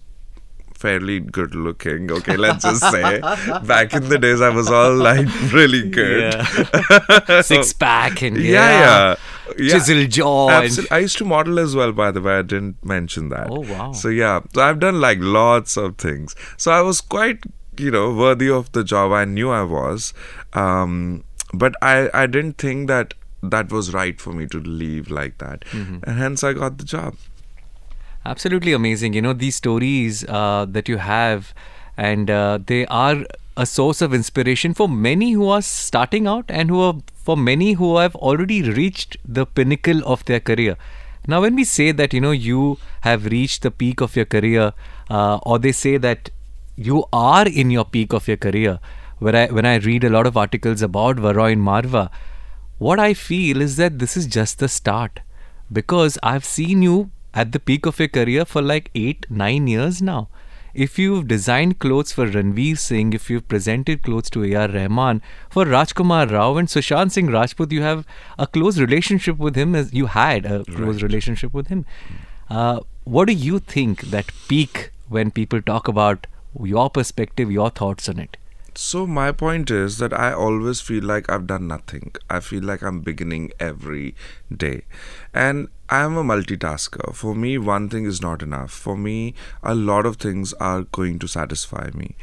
fairly 0.82 1.20
good 1.20 1.54
looking. 1.54 2.10
Okay, 2.10 2.36
let's 2.42 2.64
just 2.64 2.90
say. 2.90 3.20
Back 3.70 3.92
in 3.92 4.08
the 4.08 4.18
days, 4.18 4.40
I 4.40 4.48
was 4.48 4.68
all 4.70 4.94
like 4.96 5.26
really 5.52 5.82
good. 5.90 6.32
Yeah. 6.34 7.40
Six 7.48 7.72
pack 7.74 8.22
and 8.22 8.36
Yeah, 8.38 8.52
yeah. 8.52 8.80
yeah. 8.80 9.16
Chisel 9.54 10.06
jaw. 10.06 10.48
and-. 10.50 10.86
I 10.90 10.98
used 10.98 11.18
to 11.18 11.24
model 11.24 11.58
as 11.58 11.74
well, 11.74 11.92
by 11.92 12.10
the 12.10 12.20
way. 12.20 12.38
I 12.38 12.42
didn't 12.42 12.84
mention 12.84 13.28
that. 13.30 13.48
Oh, 13.50 13.60
wow. 13.60 13.92
So, 13.92 14.08
yeah. 14.08 14.40
So, 14.54 14.62
I've 14.62 14.80
done 14.80 15.00
like 15.00 15.18
lots 15.20 15.76
of 15.76 15.96
things. 15.96 16.34
So, 16.56 16.72
I 16.72 16.80
was 16.80 17.00
quite, 17.00 17.44
you 17.78 17.90
know, 17.90 18.12
worthy 18.12 18.50
of 18.50 18.72
the 18.72 18.84
job. 18.84 19.12
I 19.12 19.24
knew 19.24 19.50
I 19.50 19.62
was. 19.62 20.12
Um, 20.52 21.24
but 21.52 21.74
I, 21.82 22.10
I 22.14 22.26
didn't 22.26 22.58
think 22.58 22.88
that 22.88 23.14
that 23.42 23.72
was 23.72 23.92
right 23.94 24.20
for 24.20 24.32
me 24.32 24.46
to 24.46 24.58
leave 24.58 25.10
like 25.10 25.38
that. 25.38 25.60
Mm-hmm. 25.70 25.98
And 26.04 26.18
hence, 26.18 26.44
I 26.44 26.52
got 26.52 26.78
the 26.78 26.84
job. 26.84 27.16
Absolutely 28.24 28.72
amazing. 28.72 29.14
You 29.14 29.22
know, 29.22 29.32
these 29.32 29.56
stories 29.56 30.24
uh, 30.28 30.66
that 30.68 30.88
you 30.88 30.98
have, 30.98 31.54
and 31.96 32.30
uh, 32.30 32.58
they 32.64 32.84
are 32.86 33.24
a 33.60 33.66
source 33.66 34.00
of 34.00 34.14
inspiration 34.14 34.72
for 34.72 34.88
many 34.88 35.32
who 35.32 35.48
are 35.54 35.60
starting 35.60 36.26
out 36.26 36.50
and 36.60 36.70
who 36.70 36.80
are 36.80 36.94
for 37.28 37.36
many 37.36 37.72
who 37.80 37.88
have 37.98 38.16
already 38.16 38.62
reached 38.62 39.16
the 39.38 39.44
pinnacle 39.44 40.00
of 40.06 40.24
their 40.24 40.40
career. 40.40 40.76
Now, 41.26 41.42
when 41.42 41.54
we 41.54 41.64
say 41.64 41.92
that, 41.92 42.14
you 42.14 42.20
know, 42.22 42.30
you 42.30 42.78
have 43.02 43.26
reached 43.26 43.62
the 43.62 43.70
peak 43.70 44.00
of 44.00 44.16
your 44.16 44.24
career, 44.24 44.72
uh, 45.10 45.36
or 45.42 45.58
they 45.58 45.72
say 45.72 45.98
that 45.98 46.30
you 46.76 47.04
are 47.12 47.46
in 47.46 47.70
your 47.70 47.84
peak 47.84 48.14
of 48.14 48.26
your 48.26 48.38
career, 48.38 48.78
where 49.18 49.36
I, 49.36 49.46
when 49.52 49.66
I 49.66 49.76
read 49.76 50.04
a 50.04 50.10
lot 50.10 50.26
of 50.26 50.38
articles 50.38 50.80
about 50.80 51.16
Varoin 51.16 51.58
Marwah, 51.58 52.08
what 52.78 52.98
I 52.98 53.12
feel 53.12 53.60
is 53.60 53.76
that 53.76 53.98
this 53.98 54.16
is 54.16 54.26
just 54.26 54.58
the 54.58 54.68
start 54.68 55.20
because 55.70 56.18
I've 56.22 56.46
seen 56.46 56.80
you 56.80 57.10
at 57.34 57.52
the 57.52 57.60
peak 57.60 57.84
of 57.84 57.98
your 57.98 58.08
career 58.08 58.46
for 58.46 58.62
like 58.62 58.90
eight, 58.94 59.26
nine 59.28 59.66
years 59.66 60.00
now. 60.00 60.28
If 60.74 60.98
you've 60.98 61.26
designed 61.28 61.78
clothes 61.78 62.12
for 62.12 62.26
Ranveer 62.26 62.78
Singh, 62.78 63.12
if 63.12 63.28
you've 63.30 63.48
presented 63.48 64.02
clothes 64.02 64.30
to 64.30 64.44
A.R. 64.44 64.68
Rahman, 64.68 65.20
for 65.48 65.64
Rajkumar 65.64 66.30
Rao 66.30 66.56
and 66.56 66.68
Sushant 66.68 67.10
Singh 67.12 67.28
Rajput, 67.28 67.72
you 67.72 67.82
have 67.82 68.06
a 68.38 68.46
close 68.46 68.78
relationship 68.78 69.38
with 69.38 69.56
him 69.56 69.74
as 69.74 69.92
you 69.92 70.06
had 70.06 70.46
a 70.46 70.64
close 70.64 70.94
Right. 70.96 71.02
relationship 71.02 71.52
with 71.52 71.68
him. 71.68 71.84
Uh, 72.48 72.80
what 73.04 73.26
do 73.26 73.32
you 73.32 73.58
think 73.58 74.02
that 74.10 74.30
peak 74.48 74.92
when 75.08 75.30
people 75.30 75.60
talk 75.62 75.88
about 75.88 76.26
your 76.62 76.88
perspective, 76.90 77.50
your 77.50 77.70
thoughts 77.70 78.08
on 78.08 78.18
it? 78.18 78.36
So 78.74 79.06
my 79.06 79.32
point 79.32 79.70
is 79.70 79.98
that 79.98 80.12
I 80.12 80.32
always 80.32 80.80
feel 80.80 81.04
like 81.04 81.30
I've 81.30 81.46
done 81.46 81.66
nothing. 81.66 82.12
I 82.28 82.40
feel 82.40 82.62
like 82.62 82.82
I'm 82.82 83.00
beginning 83.00 83.52
every 83.58 84.14
day. 84.54 84.82
And 85.34 85.68
I 85.88 86.02
am 86.02 86.16
a 86.16 86.22
multitasker. 86.22 87.14
For 87.14 87.34
me, 87.34 87.58
one 87.58 87.88
thing 87.88 88.04
is 88.04 88.22
not 88.22 88.42
enough. 88.42 88.70
For 88.70 88.96
me, 88.96 89.34
a 89.62 89.74
lot 89.74 90.06
of 90.06 90.16
things 90.16 90.52
are 90.54 90.82
going 90.82 91.18
to 91.18 91.26
satisfy 91.26 91.90
me. 91.94 92.16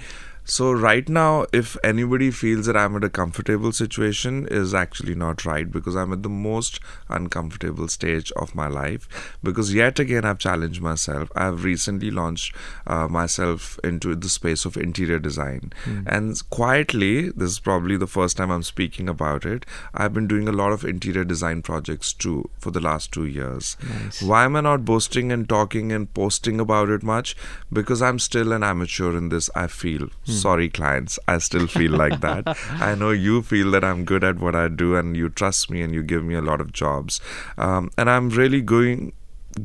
So 0.49 0.71
right 0.71 1.07
now, 1.09 1.45
if 1.51 1.75
anybody 1.83 2.31
feels 2.31 2.67
that 2.67 2.77
I'm 2.77 2.95
at 2.95 3.03
a 3.03 3.09
comfortable 3.09 3.73
situation, 3.73 4.47
is 4.49 4.73
actually 4.73 5.13
not 5.13 5.43
right 5.43 5.69
because 5.69 5.93
I'm 5.93 6.13
at 6.13 6.23
the 6.23 6.29
most 6.29 6.79
uncomfortable 7.09 7.89
stage 7.89 8.31
of 8.31 8.55
my 8.55 8.67
life. 8.67 9.35
Because 9.43 9.73
yet 9.73 9.99
again, 9.99 10.23
I've 10.23 10.39
challenged 10.39 10.81
myself. 10.81 11.29
I've 11.35 11.65
recently 11.65 12.11
launched 12.11 12.55
uh, 12.87 13.09
myself 13.09 13.77
into 13.83 14.15
the 14.15 14.29
space 14.29 14.63
of 14.63 14.77
interior 14.77 15.19
design, 15.19 15.73
and 16.05 16.49
quietly, 16.49 17.29
this 17.29 17.51
is 17.51 17.59
probably 17.59 17.97
the 17.97 18.07
first 18.07 18.37
time 18.37 18.49
I'm 18.49 18.63
speaking 18.63 19.09
about 19.09 19.45
it. 19.45 19.65
I've 19.93 20.13
been 20.13 20.27
doing 20.27 20.47
a 20.47 20.53
lot 20.53 20.71
of 20.71 20.85
interior 20.85 21.25
design 21.25 21.61
projects 21.61 22.13
too 22.13 22.49
for 22.57 22.71
the 22.71 22.79
last 22.79 23.11
two 23.11 23.25
years. 23.25 23.75
Nice. 23.83 24.21
Why 24.21 24.45
am 24.45 24.55
I 24.55 24.61
not 24.61 24.85
boasting 24.85 25.29
and 25.29 25.49
talking 25.49 25.91
and 25.91 26.13
posting 26.13 26.61
about 26.61 26.89
it 26.89 27.03
much? 27.03 27.35
Because 27.71 28.01
I'm 28.01 28.17
still 28.17 28.53
an 28.53 28.63
amateur 28.63 29.17
in 29.17 29.27
this, 29.27 29.49
I 29.53 29.67
feel. 29.67 30.07
Mm. 30.37 30.41
Sorry, 30.41 30.69
clients. 30.69 31.19
I 31.27 31.37
still 31.39 31.67
feel 31.67 31.91
like 31.91 32.21
that. 32.21 32.57
I 32.71 32.95
know 32.95 33.11
you 33.11 33.41
feel 33.41 33.71
that 33.71 33.83
I'm 33.83 34.05
good 34.05 34.23
at 34.23 34.39
what 34.39 34.55
I 34.55 34.67
do 34.67 34.95
and 34.95 35.15
you 35.15 35.29
trust 35.29 35.69
me 35.69 35.81
and 35.81 35.93
you 35.93 36.03
give 36.03 36.23
me 36.23 36.35
a 36.35 36.41
lot 36.41 36.61
of 36.61 36.73
jobs. 36.73 37.21
Um, 37.57 37.91
and 37.97 38.09
I'm 38.09 38.29
really 38.29 38.61
going 38.61 39.13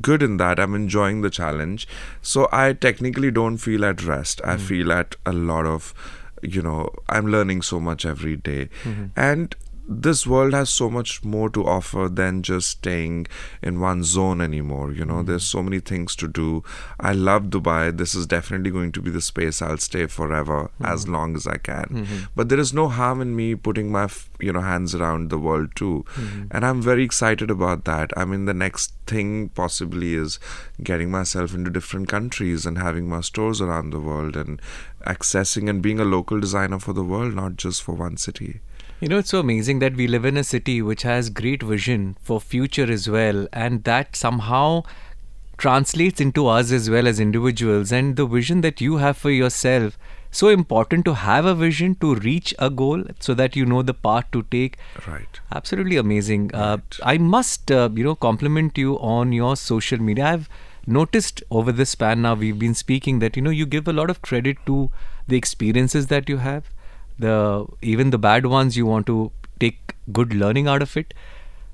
good 0.00 0.22
in 0.22 0.36
that. 0.38 0.58
I'm 0.58 0.74
enjoying 0.74 1.22
the 1.22 1.30
challenge. 1.30 1.86
So 2.22 2.48
I 2.52 2.72
technically 2.72 3.30
don't 3.30 3.58
feel 3.58 3.84
at 3.84 4.02
rest. 4.02 4.40
I 4.44 4.56
mm. 4.56 4.60
feel 4.60 4.92
at 4.92 5.16
a 5.26 5.32
lot 5.32 5.66
of, 5.66 5.94
you 6.42 6.62
know, 6.62 6.90
I'm 7.08 7.26
learning 7.26 7.62
so 7.62 7.80
much 7.80 8.06
every 8.06 8.36
day. 8.36 8.68
Mm-hmm. 8.84 9.06
And 9.16 9.54
this 10.00 10.26
world 10.26 10.52
has 10.52 10.70
so 10.70 10.88
much 10.88 11.24
more 11.24 11.48
to 11.50 11.64
offer 11.64 12.08
than 12.08 12.42
just 12.42 12.68
staying 12.68 13.26
in 13.62 13.80
one 13.80 14.04
zone 14.04 14.40
anymore. 14.40 14.92
You 14.92 15.04
know, 15.04 15.22
there's 15.22 15.44
so 15.44 15.62
many 15.62 15.80
things 15.80 16.16
to 16.16 16.28
do. 16.28 16.62
I 16.98 17.12
love 17.12 17.44
Dubai. 17.44 17.96
This 17.96 18.14
is 18.14 18.26
definitely 18.26 18.70
going 18.70 18.92
to 18.92 19.02
be 19.02 19.10
the 19.10 19.20
space 19.20 19.60
I'll 19.60 19.78
stay 19.78 20.06
forever 20.06 20.70
as 20.82 21.04
mm-hmm. 21.04 21.14
long 21.14 21.36
as 21.36 21.46
I 21.46 21.56
can. 21.56 21.84
Mm-hmm. 21.84 22.18
But 22.34 22.48
there 22.48 22.60
is 22.60 22.72
no 22.72 22.88
harm 22.88 23.20
in 23.20 23.34
me 23.36 23.54
putting 23.54 23.90
my, 23.92 24.08
you 24.40 24.52
know, 24.52 24.60
hands 24.60 24.94
around 24.94 25.30
the 25.30 25.38
world 25.38 25.70
too. 25.74 26.04
Mm-hmm. 26.14 26.44
And 26.50 26.64
I'm 26.64 26.82
very 26.82 27.04
excited 27.04 27.50
about 27.50 27.84
that. 27.84 28.12
I 28.16 28.24
mean, 28.24 28.46
the 28.46 28.54
next 28.54 28.92
thing 29.06 29.48
possibly 29.50 30.14
is 30.14 30.38
getting 30.82 31.10
myself 31.10 31.54
into 31.54 31.70
different 31.70 32.08
countries 32.08 32.64
and 32.66 32.78
having 32.78 33.08
my 33.08 33.20
stores 33.20 33.60
around 33.60 33.90
the 33.90 34.00
world 34.00 34.36
and 34.36 34.60
accessing 35.06 35.68
and 35.68 35.82
being 35.82 36.00
a 36.00 36.04
local 36.04 36.40
designer 36.40 36.78
for 36.78 36.92
the 36.92 37.04
world, 37.04 37.34
not 37.34 37.56
just 37.56 37.82
for 37.82 37.94
one 37.94 38.16
city. 38.16 38.60
You 39.02 39.08
know, 39.08 39.18
it's 39.18 39.30
so 39.30 39.40
amazing 39.40 39.80
that 39.80 39.96
we 39.96 40.06
live 40.06 40.24
in 40.24 40.36
a 40.36 40.44
city 40.44 40.80
which 40.80 41.02
has 41.02 41.28
great 41.28 41.60
vision 41.60 42.16
for 42.22 42.40
future 42.40 42.88
as 42.88 43.10
well, 43.10 43.48
and 43.52 43.82
that 43.82 44.14
somehow 44.14 44.84
translates 45.58 46.20
into 46.20 46.46
us 46.46 46.70
as 46.70 46.88
well 46.88 47.08
as 47.08 47.18
individuals. 47.18 47.90
And 47.90 48.14
the 48.14 48.26
vision 48.26 48.60
that 48.60 48.80
you 48.80 48.98
have 48.98 49.16
for 49.16 49.32
yourself, 49.32 49.98
so 50.30 50.50
important 50.50 51.04
to 51.06 51.14
have 51.14 51.44
a 51.46 51.52
vision 51.52 51.96
to 51.96 52.14
reach 52.14 52.54
a 52.60 52.70
goal 52.70 53.02
so 53.18 53.34
that 53.34 53.56
you 53.56 53.66
know 53.66 53.82
the 53.82 53.92
path 53.92 54.30
to 54.30 54.44
take. 54.52 54.78
Right. 55.04 55.40
Absolutely 55.52 55.96
amazing. 55.96 56.54
Uh, 56.54 56.78
I 57.02 57.18
must, 57.18 57.72
uh, 57.72 57.88
you 57.92 58.04
know, 58.04 58.14
compliment 58.14 58.78
you 58.78 59.00
on 59.00 59.32
your 59.32 59.56
social 59.56 59.98
media. 59.98 60.26
I've 60.26 60.48
noticed 60.86 61.42
over 61.50 61.72
this 61.72 61.90
span 61.90 62.22
now 62.22 62.34
we've 62.34 62.58
been 62.60 62.74
speaking 62.74 63.18
that 63.18 63.34
you 63.34 63.42
know 63.42 63.50
you 63.50 63.66
give 63.66 63.88
a 63.88 63.92
lot 63.92 64.10
of 64.10 64.22
credit 64.22 64.58
to 64.66 64.92
the 65.26 65.36
experiences 65.36 66.06
that 66.06 66.28
you 66.28 66.36
have, 66.36 66.70
the 67.18 67.66
even 67.82 68.10
the 68.10 68.18
bad 68.18 68.46
ones 68.46 68.76
you 68.76 68.86
want 68.86 69.06
to 69.06 69.30
take 69.60 69.94
good 70.12 70.34
learning 70.34 70.66
out 70.68 70.82
of 70.82 70.96
it. 70.96 71.14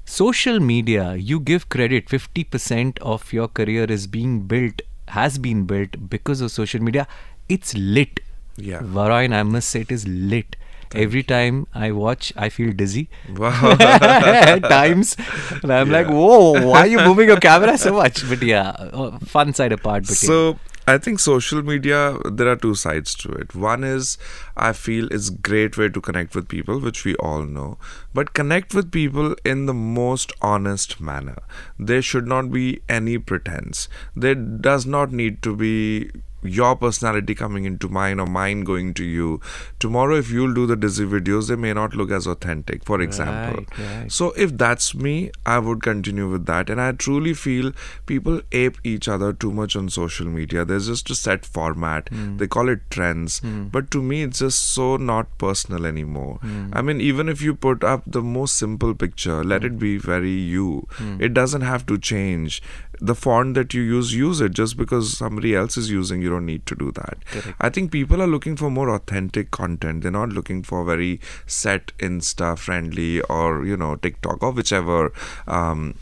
Social 0.04 0.58
media, 0.60 1.14
you 1.16 1.38
give 1.40 1.68
credit. 1.68 2.08
Fifty 2.08 2.44
percent 2.44 2.98
of 3.00 3.32
your 3.32 3.48
career 3.48 3.84
is 3.84 4.06
being 4.06 4.40
built, 4.42 4.80
has 5.08 5.38
been 5.38 5.64
built 5.64 6.08
because 6.08 6.40
of 6.40 6.50
social 6.50 6.80
media. 6.82 7.06
It's 7.48 7.74
lit. 7.74 8.20
Yeah. 8.56 8.80
Varoin, 8.80 9.34
I 9.34 9.42
must 9.42 9.68
say 9.68 9.82
it 9.82 9.92
is 9.92 10.06
lit. 10.08 10.56
Every 10.94 11.22
time 11.22 11.66
I 11.74 11.90
watch, 11.92 12.32
I 12.34 12.48
feel 12.48 12.72
dizzy 12.72 13.10
Wow. 13.36 13.76
at 13.80 14.60
times. 14.60 15.16
And 15.62 15.70
I'm 15.70 15.90
like, 15.90 16.06
whoa, 16.06 16.66
why 16.66 16.80
are 16.80 16.86
you 16.86 16.98
moving 17.00 17.28
your 17.28 17.36
camera 17.48 17.76
so 17.76 17.92
much? 17.92 18.26
But 18.26 18.42
yeah, 18.42 18.70
uh, 18.70 19.18
fun 19.18 19.52
side 19.52 19.72
apart. 19.72 20.04
But 20.04 20.22
yeah. 20.22 20.26
So 20.28 20.58
I 20.86 20.96
think 20.96 21.20
social 21.20 21.62
media 21.62 22.16
there 22.32 22.48
are 22.48 22.56
two 22.56 22.74
sides 22.74 23.14
to 23.16 23.30
it. 23.32 23.54
One 23.54 23.84
is 23.84 24.16
I 24.58 24.72
feel 24.72 25.08
it's 25.10 25.30
great 25.30 25.76
way 25.76 25.88
to 25.88 26.00
connect 26.00 26.34
with 26.34 26.48
people, 26.48 26.80
which 26.80 27.04
we 27.04 27.14
all 27.16 27.42
know. 27.42 27.78
But 28.12 28.34
connect 28.34 28.74
with 28.74 28.90
people 28.90 29.36
in 29.44 29.66
the 29.66 29.74
most 29.74 30.32
honest 30.42 31.00
manner. 31.00 31.38
There 31.78 32.02
should 32.02 32.26
not 32.26 32.50
be 32.50 32.80
any 32.88 33.18
pretense. 33.18 33.88
There 34.14 34.34
does 34.34 34.86
not 34.86 35.12
need 35.12 35.42
to 35.42 35.56
be 35.56 36.10
your 36.42 36.76
personality 36.76 37.34
coming 37.34 37.64
into 37.64 37.88
mine 37.88 38.20
or 38.20 38.26
mine 38.26 38.62
going 38.62 38.94
to 38.94 39.04
you. 39.04 39.40
Tomorrow, 39.78 40.16
if 40.16 40.30
you'll 40.30 40.54
do 40.54 40.66
the 40.66 40.76
dizzy 40.76 41.04
videos, 41.04 41.48
they 41.48 41.56
may 41.56 41.72
not 41.72 41.94
look 41.94 42.10
as 42.10 42.26
authentic, 42.26 42.84
for 42.84 43.00
example. 43.00 43.64
Right, 43.76 44.00
right. 44.00 44.12
So 44.12 44.30
if 44.32 44.56
that's 44.56 44.94
me, 44.94 45.30
I 45.44 45.58
would 45.58 45.82
continue 45.82 46.28
with 46.28 46.46
that. 46.46 46.70
And 46.70 46.80
I 46.80 46.92
truly 46.92 47.34
feel 47.34 47.72
people 48.06 48.40
ape 48.52 48.78
each 48.84 49.08
other 49.08 49.32
too 49.32 49.52
much 49.52 49.74
on 49.74 49.88
social 49.88 50.26
media. 50.26 50.64
There's 50.64 50.86
just 50.86 51.10
a 51.10 51.14
set 51.14 51.44
format. 51.44 52.08
Hmm. 52.08 52.36
They 52.36 52.46
call 52.46 52.68
it 52.68 52.88
trends. 52.90 53.40
Hmm. 53.40 53.64
But 53.64 53.90
to 53.92 54.02
me, 54.02 54.22
it's 54.22 54.38
just 54.38 54.47
so 54.54 54.96
not 54.96 55.36
personal 55.38 55.86
anymore. 55.86 56.38
Hmm. 56.42 56.70
I 56.72 56.82
mean, 56.82 57.00
even 57.00 57.28
if 57.28 57.42
you 57.42 57.54
put 57.54 57.82
up 57.84 58.02
the 58.06 58.22
most 58.22 58.56
simple 58.56 58.94
picture, 58.94 59.42
let 59.44 59.64
it 59.64 59.78
be 59.78 59.98
very 59.98 60.30
you. 60.32 60.86
Hmm. 60.92 61.20
It 61.20 61.34
doesn't 61.34 61.62
have 61.62 61.86
to 61.86 61.98
change. 61.98 62.62
The 63.00 63.14
font 63.14 63.54
that 63.54 63.74
you 63.74 63.82
use, 63.82 64.12
use 64.14 64.40
it. 64.40 64.52
Just 64.52 64.76
because 64.76 65.16
somebody 65.16 65.54
else 65.54 65.76
is 65.76 65.90
using, 65.90 66.20
you 66.20 66.30
don't 66.30 66.46
need 66.46 66.66
to 66.66 66.74
do 66.74 66.90
that. 66.92 67.24
Correct. 67.26 67.56
I 67.60 67.68
think 67.68 67.92
people 67.92 68.20
are 68.20 68.26
looking 68.26 68.56
for 68.56 68.70
more 68.70 68.90
authentic 68.90 69.50
content. 69.52 70.02
They're 70.02 70.10
not 70.10 70.30
looking 70.30 70.62
for 70.62 70.84
very 70.84 71.20
set 71.46 71.92
Insta 71.98 72.58
friendly 72.58 73.20
or 73.22 73.64
you 73.64 73.76
know 73.76 73.94
TikTok 73.96 74.42
or 74.42 74.50
whichever 74.52 75.12
um, 75.46 75.94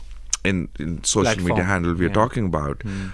in 0.43 0.69
in 0.79 1.03
social 1.03 1.39
media 1.43 1.63
handle 1.63 1.93
we're 1.93 2.07
Yeah. 2.07 2.13
talking 2.13 2.45
about. 2.47 2.81
Hmm. 2.81 3.07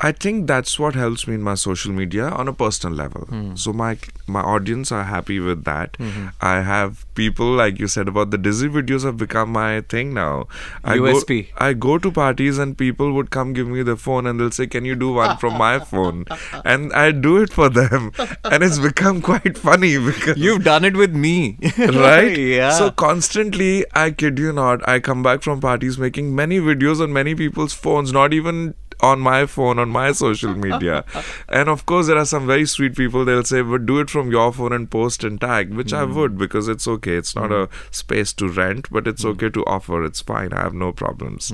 I 0.00 0.12
think 0.12 0.46
that's 0.46 0.78
what 0.78 0.94
helps 0.94 1.26
me 1.26 1.34
in 1.34 1.42
my 1.42 1.54
social 1.54 1.92
media 1.92 2.28
on 2.28 2.46
a 2.46 2.52
personal 2.52 2.96
level. 2.96 3.22
Hmm. 3.22 3.56
So 3.56 3.72
my 3.72 3.98
my 4.28 4.40
audience 4.40 4.92
are 4.92 5.04
happy 5.04 5.40
with 5.40 5.64
that. 5.64 5.94
Mm-hmm. 5.94 6.28
I 6.40 6.60
have 6.60 7.04
people 7.14 7.50
like 7.60 7.80
you 7.80 7.88
said 7.88 8.06
about 8.06 8.30
the 8.30 8.38
Dizzy 8.38 8.68
videos 8.68 9.04
have 9.04 9.16
become 9.16 9.50
my 9.50 9.80
thing 9.80 10.14
now. 10.14 10.46
I 10.84 10.98
USP. 10.98 11.50
Go, 11.50 11.64
I 11.66 11.72
go 11.72 11.98
to 11.98 12.12
parties 12.12 12.58
and 12.58 12.78
people 12.78 13.12
would 13.12 13.30
come 13.30 13.52
give 13.52 13.66
me 13.66 13.82
the 13.82 13.96
phone 13.96 14.26
and 14.26 14.38
they'll 14.38 14.52
say, 14.52 14.68
"Can 14.68 14.84
you 14.84 14.94
do 14.94 15.12
one 15.12 15.36
from 15.38 15.58
my 15.58 15.78
phone?" 15.78 16.24
And 16.64 16.92
I 16.92 17.10
do 17.10 17.36
it 17.42 17.52
for 17.52 17.68
them, 17.68 18.12
and 18.44 18.62
it's 18.62 18.78
become 18.78 19.20
quite 19.20 19.58
funny 19.58 19.96
because 19.98 20.38
You've 20.38 20.64
done 20.64 20.84
it 20.84 20.96
with 20.96 21.14
me. 21.14 21.58
right? 21.78 22.38
yeah. 22.38 22.70
So 22.70 22.90
constantly, 22.90 23.84
I 23.94 24.10
kid 24.10 24.38
you 24.38 24.52
not, 24.52 24.88
I 24.88 25.00
come 25.00 25.22
back 25.22 25.42
from 25.42 25.60
parties 25.60 25.98
making 25.98 26.34
many 26.34 26.60
videos 26.60 27.00
on 27.00 27.12
many 27.12 27.34
people's 27.34 27.72
phones, 27.72 28.12
not 28.12 28.32
even 28.32 28.74
on 29.00 29.20
my 29.20 29.46
phone, 29.46 29.78
on 29.78 29.88
my 29.88 30.12
social 30.12 30.54
media. 30.54 31.04
and 31.48 31.68
of 31.68 31.86
course, 31.86 32.06
there 32.06 32.18
are 32.18 32.24
some 32.24 32.46
very 32.46 32.66
sweet 32.66 32.96
people, 32.96 33.24
they'll 33.24 33.44
say, 33.44 33.62
but 33.62 33.86
do 33.86 34.00
it 34.00 34.10
from 34.10 34.30
your 34.30 34.52
phone 34.52 34.72
and 34.72 34.90
post 34.90 35.24
and 35.24 35.40
tag, 35.40 35.74
which 35.74 35.92
I 35.92 36.04
hmm. 36.04 36.14
would 36.14 36.38
because 36.38 36.68
it's 36.68 36.88
okay. 36.88 37.14
It's 37.14 37.34
not 37.34 37.52
a 37.52 37.66
hmm. 37.66 37.72
space 37.90 38.32
to 38.34 38.48
rent, 38.48 38.88
but 38.90 39.06
it's 39.06 39.22
hmm. 39.22 39.28
okay 39.30 39.50
to 39.50 39.64
offer. 39.66 40.04
It's 40.04 40.20
fine. 40.20 40.52
I 40.52 40.62
have 40.62 40.74
no 40.74 40.92
problems. 40.92 41.52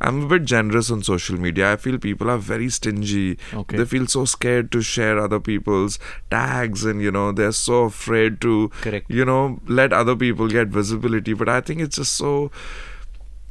I'm 0.00 0.24
a 0.24 0.26
bit 0.26 0.44
generous 0.44 0.90
on 0.90 1.02
social 1.02 1.38
media. 1.38 1.72
I 1.72 1.76
feel 1.76 1.98
people 1.98 2.30
are 2.30 2.38
very 2.38 2.68
stingy. 2.68 3.38
Okay. 3.52 3.76
They 3.76 3.84
feel 3.84 4.06
so 4.06 4.24
scared 4.24 4.70
to 4.72 4.82
share 4.82 5.18
other 5.18 5.40
people's 5.40 5.98
tags 6.30 6.84
and, 6.84 7.00
you 7.00 7.10
know, 7.10 7.32
they're 7.32 7.52
so 7.52 7.84
afraid 7.84 8.40
to 8.40 8.70
Correct. 8.80 9.06
you 9.08 9.24
know 9.24 9.60
let 9.66 9.92
other 9.92 10.16
people 10.16 10.48
get 10.48 10.68
visibility 10.68 11.32
but 11.32 11.48
i 11.48 11.60
think 11.60 11.80
it's 11.80 11.96
just 11.96 12.14
so 12.14 12.50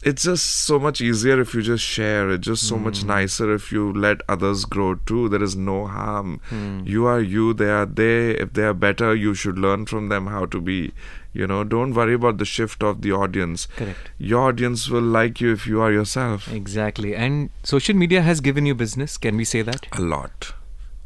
it's 0.05 0.23
just 0.23 0.45
so 0.65 0.77
much 0.79 0.99
easier 1.01 1.39
if 1.41 1.53
you 1.55 1.61
just 1.61 1.83
share. 1.83 2.29
It's 2.29 2.45
just 2.47 2.67
so 2.67 2.77
Hmm. 2.77 2.83
much 2.85 3.03
nicer 3.05 3.53
if 3.53 3.71
you 3.71 3.91
let 3.93 4.21
others 4.29 4.65
grow 4.65 4.95
too. 4.95 5.29
There 5.29 5.43
is 5.43 5.55
no 5.55 5.87
harm. 5.87 6.39
Hmm. 6.49 6.81
You 6.85 7.05
are 7.05 7.21
you, 7.21 7.53
they 7.53 7.69
are 7.69 7.85
they. 7.85 8.31
If 8.45 8.53
they 8.53 8.63
are 8.63 8.73
better, 8.73 9.13
you 9.15 9.33
should 9.33 9.57
learn 9.67 9.85
from 9.85 10.09
them 10.09 10.27
how 10.27 10.45
to 10.47 10.61
be. 10.61 10.91
You 11.33 11.47
know, 11.47 11.63
don't 11.63 11.93
worry 11.99 12.13
about 12.13 12.37
the 12.37 12.45
shift 12.45 12.83
of 12.83 13.01
the 13.01 13.11
audience. 13.11 13.67
Correct. 13.77 14.11
Your 14.19 14.41
audience 14.49 14.87
will 14.89 15.01
like 15.19 15.41
you 15.41 15.51
if 15.53 15.65
you 15.65 15.81
are 15.81 15.91
yourself. 15.91 16.51
Exactly. 16.51 17.15
And 17.15 17.49
social 17.63 17.95
media 17.95 18.21
has 18.21 18.39
given 18.49 18.67
you 18.67 18.75
business. 18.75 19.17
Can 19.17 19.35
we 19.37 19.43
say 19.43 19.63
that? 19.63 19.87
A 19.93 20.01
lot. 20.01 20.53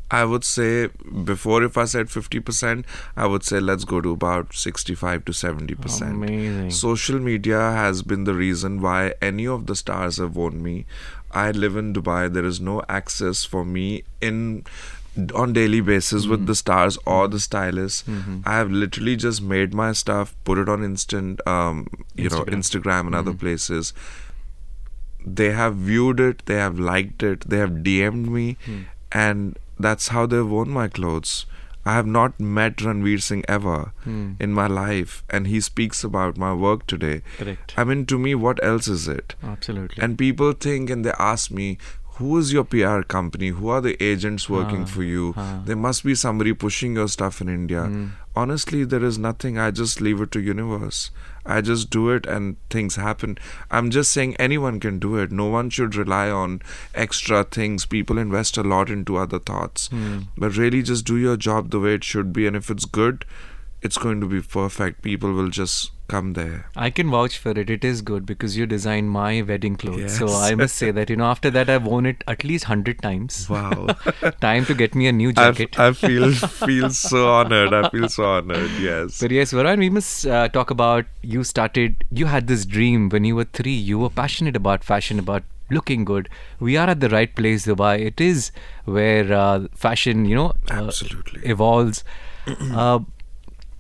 I 0.10 0.24
would 0.24 0.44
say 0.44 0.88
before, 1.24 1.64
if 1.64 1.78
I 1.78 1.86
said 1.86 2.08
50%, 2.08 2.86
I 3.18 3.26
would 3.26 3.44
say 3.44 3.60
let's 3.60 3.84
go 3.84 4.00
to 4.00 4.12
about 4.12 4.54
65 4.54 5.26
to 5.26 5.32
70%. 5.34 6.02
Amazing. 6.02 6.72
Social 6.72 7.20
media 7.20 7.60
has 7.60 8.04
been 8.04 8.24
the 8.24 8.34
reason 8.34 8.82
why 8.82 9.14
any 9.22 9.46
of 9.46 9.66
the 9.66 9.76
stars 9.76 10.18
have 10.18 10.36
won 10.36 10.64
me. 10.64 10.86
I 11.32 11.52
live 11.52 11.76
in 11.76 11.94
Dubai. 11.94 12.32
There 12.32 12.46
is 12.46 12.62
no 12.62 12.82
access 12.88 13.44
for 13.44 13.66
me 13.66 14.04
in 14.22 14.64
on 15.34 15.52
daily 15.52 15.82
basis 15.82 16.28
with 16.28 16.42
mm-hmm. 16.42 16.48
the 16.48 16.56
stars 16.56 16.98
or 17.06 17.28
the 17.28 17.40
stylists. 17.40 18.04
Mm-hmm. 18.04 18.42
I 18.46 18.58
have 18.58 18.72
literally 18.72 19.16
just 19.16 19.42
made 19.42 19.74
my 19.74 19.92
stuff, 19.92 20.36
put 20.44 20.58
it 20.58 20.70
on 20.70 20.84
instant, 20.84 21.46
um, 21.48 21.88
you 22.16 22.30
know, 22.30 22.46
Instagram. 22.46 22.54
Instagram 22.54 23.06
and 23.08 23.16
other 23.16 23.32
mm-hmm. 23.32 23.40
places. 23.40 23.94
They 25.26 25.52
have 25.52 25.76
viewed 25.76 26.20
it, 26.20 26.46
they 26.46 26.56
have 26.56 26.80
liked 26.80 27.24
it, 27.24 27.42
they 27.50 27.58
have 27.58 27.72
DM'd 27.72 28.30
me, 28.30 28.58
hmm. 28.64 28.84
and 29.12 29.58
that's 29.80 30.10
how 30.10 30.26
they've 30.26 30.48
worn 30.48 30.70
my 30.70 30.88
clothes. 30.88 31.46
I 31.86 31.94
have 31.94 32.06
not 32.06 32.38
met 32.40 32.78
Ranveer 32.86 33.22
Singh 33.22 33.44
ever 33.48 33.92
Hmm. 34.04 34.32
in 34.46 34.52
my 34.54 34.68
life, 34.68 35.24
and 35.30 35.48
he 35.48 35.62
speaks 35.62 36.04
about 36.04 36.38
my 36.38 36.54
work 36.54 36.86
today. 36.86 37.22
Correct. 37.38 37.74
I 37.78 37.86
mean, 37.86 38.06
to 38.08 38.20
me, 38.20 38.36
what 38.36 38.62
else 38.72 38.90
is 38.90 39.08
it? 39.08 39.36
Absolutely. 39.42 40.04
And 40.04 40.18
people 40.18 40.52
think 40.52 40.90
and 40.90 41.06
they 41.06 41.14
ask 41.18 41.50
me, 41.50 41.78
who 42.18 42.38
is 42.40 42.52
your 42.52 42.64
PR 42.66 43.04
company? 43.04 43.50
Who 43.50 43.70
are 43.70 43.80
the 43.80 43.96
agents 44.04 44.50
working 44.50 44.82
Ah, 44.82 44.86
for 44.86 45.04
you? 45.04 45.34
ah. 45.38 45.62
There 45.66 45.76
must 45.78 46.04
be 46.04 46.16
somebody 46.16 46.52
pushing 46.52 46.96
your 46.96 47.08
stuff 47.08 47.40
in 47.42 47.48
India. 47.48 47.84
Mm. 47.84 48.10
Honestly, 48.36 48.84
there 48.84 49.04
is 49.04 49.18
nothing. 49.20 49.58
I 49.58 49.70
just 49.72 50.02
leave 50.02 50.20
it 50.20 50.32
to 50.32 50.42
universe. 50.42 51.12
I 51.48 51.62
just 51.62 51.90
do 51.90 52.10
it 52.10 52.26
and 52.26 52.58
things 52.70 52.98
happen. 52.98 53.38
I'm 53.72 53.90
just 53.90 54.12
saying 54.12 54.36
anyone 54.36 54.80
can 54.80 55.00
do 55.00 55.16
it. 55.16 55.32
No 55.32 55.46
one 55.48 55.70
should 55.70 55.96
rely 55.96 56.30
on 56.30 56.62
extra 56.94 57.44
things. 57.44 57.86
People 57.86 58.18
invest 58.18 58.58
a 58.58 58.64
lot 58.64 58.90
into 58.90 59.18
other 59.18 59.40
thoughts. 59.40 59.88
Hmm. 59.88 60.20
But 60.38 60.58
really 60.58 60.84
just 60.84 61.06
do 61.06 61.18
your 61.18 61.38
job 61.38 61.72
the 61.72 61.80
way 61.80 61.94
it 61.94 62.04
should 62.04 62.34
be 62.34 62.46
and 62.46 62.56
if 62.56 62.70
it's 62.70 62.86
good, 62.86 63.26
it's 63.82 63.98
going 63.98 64.20
to 64.22 64.28
be 64.28 64.42
perfect. 64.42 65.02
People 65.02 65.32
will 65.32 65.50
just 65.50 65.92
come 66.08 66.34
there. 66.34 66.70
I 66.76 66.90
can 66.90 67.10
vouch 67.12 67.38
for 67.38 67.52
it. 67.52 67.70
It 67.70 67.84
is 67.84 68.02
good 68.02 68.26
because 68.26 68.58
you 68.58 68.66
designed 68.66 69.12
my 69.12 69.42
wedding 69.42 69.76
clothes. 69.76 70.18
So 70.18 70.28
I 70.28 70.56
must 70.56 70.76
say 70.76 70.92
that, 70.92 71.10
you 71.10 71.16
know, 71.16 71.26
after 71.26 71.50
that, 71.52 71.70
I've 71.70 71.86
worn 71.86 72.06
it 72.06 72.24
at 72.28 72.44
least 72.44 72.66
100 72.66 73.02
times. 73.02 73.50
Wow. 73.50 73.88
Time 74.42 74.66
to 74.66 74.74
get 74.74 74.96
me 74.96 75.08
a 75.08 75.12
new 75.12 75.34
jacket. 75.34 75.80
I 75.80 75.94
feel 75.94 76.32
feel 76.68 76.90
so 76.90 77.28
honored. 77.30 77.74
I 77.74 77.90
feel 77.90 78.10
so 78.10 78.26
honored. 78.26 78.72
Yes. 78.80 79.20
But 79.20 79.32
yes, 79.32 79.52
Varun, 79.54 79.80
we 79.80 79.90
must 79.90 80.26
uh, 80.26 80.48
talk 80.50 80.70
about 80.72 81.06
you 81.22 81.44
started, 81.44 82.04
you 82.12 82.26
had 82.26 82.48
this 82.48 82.66
dream 82.66 83.10
when 83.10 83.24
you 83.24 83.36
were 83.36 83.46
three. 83.46 83.74
You 83.74 84.00
were 84.00 84.10
passionate 84.10 84.56
about 84.56 84.84
fashion, 84.84 85.20
about 85.20 85.44
looking 85.70 86.06
good. 86.06 86.30
We 86.60 86.78
are 86.78 86.90
at 86.90 87.00
the 87.02 87.10
right 87.10 87.34
place, 87.36 87.66
Dubai. 87.66 88.00
It 88.00 88.22
is 88.22 88.52
where 88.86 89.32
uh, 89.34 89.68
fashion, 89.76 90.26
you 90.26 90.36
know, 90.36 90.54
uh, 90.72 90.86
Absolutely. 90.86 91.42
evolves. 91.44 92.04
uh, 92.48 93.00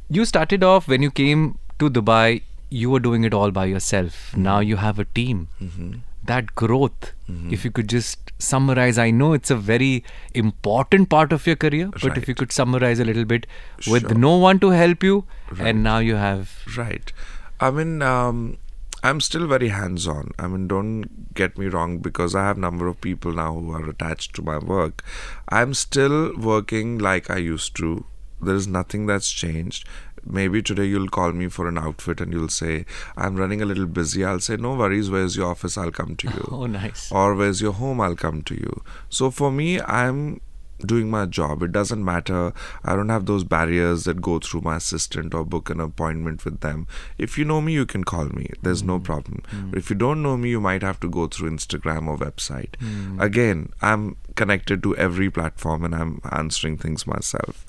you 0.09 0.25
started 0.25 0.63
off 0.63 0.87
when 0.87 1.01
you 1.01 1.11
came 1.11 1.57
to 1.79 1.89
Dubai, 1.89 2.41
you 2.69 2.89
were 2.89 2.99
doing 2.99 3.23
it 3.23 3.33
all 3.33 3.51
by 3.51 3.65
yourself. 3.65 4.31
Mm-hmm. 4.31 4.43
Now 4.43 4.59
you 4.59 4.75
have 4.77 4.99
a 4.99 5.05
team. 5.05 5.47
Mm-hmm. 5.61 5.93
That 6.25 6.53
growth, 6.55 7.13
mm-hmm. 7.31 7.53
if 7.53 7.63
you 7.63 7.71
could 7.71 7.87
just 7.87 8.33
summarize, 8.37 8.97
I 8.97 9.11
know 9.11 9.31
it's 9.33 9.49
a 9.49 9.55
very 9.55 10.03
important 10.33 11.09
part 11.09 11.31
of 11.31 11.47
your 11.47 11.55
career, 11.55 11.89
but 12.01 12.17
if 12.17 12.27
you 12.27 12.35
could 12.35 12.51
summarize 12.51 12.99
a 12.99 13.05
little 13.05 13.23
bit 13.23 13.47
with 13.87 14.09
Sure. 14.09 14.17
no 14.17 14.35
one 14.35 14.59
to 14.59 14.71
help 14.71 15.03
you, 15.03 15.23
Right. 15.51 15.67
and 15.69 15.83
now 15.83 15.99
you 15.99 16.15
have. 16.15 16.51
Right. 16.75 17.13
I 17.61 17.71
mean, 17.71 18.01
um, 18.01 18.57
I'm 19.03 19.21
still 19.21 19.47
very 19.47 19.69
hands-on. 19.69 20.31
I 20.37 20.47
mean, 20.47 20.67
don't 20.67 21.33
get 21.33 21.57
me 21.57 21.67
wrong, 21.67 21.99
because 21.99 22.35
I 22.35 22.43
have 22.43 22.57
a 22.57 22.59
number 22.59 22.87
of 22.87 22.99
people 22.99 23.31
now 23.31 23.53
who 23.53 23.71
are 23.71 23.89
attached 23.89 24.35
to 24.35 24.41
my 24.41 24.57
work. 24.57 25.03
I'm 25.47 25.73
still 25.73 26.35
working 26.35 26.97
like 26.97 27.29
I 27.29 27.37
used 27.37 27.75
to. 27.77 28.05
There 28.41 28.55
is 28.55 28.67
nothing 28.67 29.05
that's 29.05 29.31
changed. 29.31 29.87
Maybe 30.29 30.61
today 30.61 30.85
you'll 30.85 31.09
call 31.09 31.31
me 31.31 31.47
for 31.47 31.67
an 31.67 31.77
outfit 31.77 32.21
and 32.21 32.33
you'll 32.33 32.49
say, 32.49 32.85
I'm 33.15 33.35
running 33.35 33.61
a 33.61 33.65
little 33.65 33.85
busy. 33.85 34.23
I'll 34.25 34.39
say, 34.39 34.57
No 34.57 34.75
worries, 34.75 35.09
where's 35.09 35.35
your 35.35 35.47
office? 35.47 35.77
I'll 35.77 35.91
come 35.91 36.15
to 36.17 36.27
you. 36.27 36.47
Oh, 36.57 36.65
nice. 36.65 37.11
or 37.11 37.35
where's 37.35 37.61
your 37.61 37.73
home? 37.73 38.01
I'll 38.01 38.15
come 38.15 38.41
to 38.43 38.55
you. 38.55 38.81
So 39.09 39.29
for 39.29 39.51
me 39.51 39.79
i'm 39.81 40.41
doing 40.85 41.09
my 41.09 41.25
job. 41.25 41.63
It 41.63 41.71
doesn't 41.71 42.03
matter. 42.03 42.53
I 42.83 42.95
don't 42.95 43.09
have 43.09 43.25
those 43.25 43.43
barriers 43.43 44.03
that 44.03 44.21
go 44.21 44.39
through 44.39 44.61
my 44.61 44.77
assistant 44.77 45.33
or 45.33 45.43
book 45.43 45.69
an 45.69 45.79
appointment 45.79 46.45
with 46.45 46.59
them. 46.59 46.87
If 47.17 47.37
you 47.37 47.45
know 47.45 47.61
me 47.61 47.73
you 47.73 47.85
can 47.85 48.03
call 48.03 48.25
me. 48.25 48.51
There's 48.61 48.83
no 48.83 48.97
hmm. 48.97 49.03
problem. 49.03 49.43
Hmm. 49.49 49.69
But 49.71 49.79
if 49.79 49.89
you 49.89 49.95
don't 49.95 50.21
know 50.21 50.37
me 50.37 50.49
you 50.49 50.61
might 50.61 50.83
have 50.83 50.99
to 51.01 51.09
go 51.09 51.27
through 51.27 51.51
instagram 51.51 52.07
or 52.07 52.17
website. 52.17 52.75
Hmm. 52.79 53.19
Again 53.19 53.69
i'm 53.81 54.17
connected 54.41 54.81
to 54.83 54.95
every 55.05 55.29
platform 55.37 55.83
and 55.87 55.95
i'm 55.95 56.21
answering 56.31 56.77
things 56.77 57.05
myself. 57.07 57.65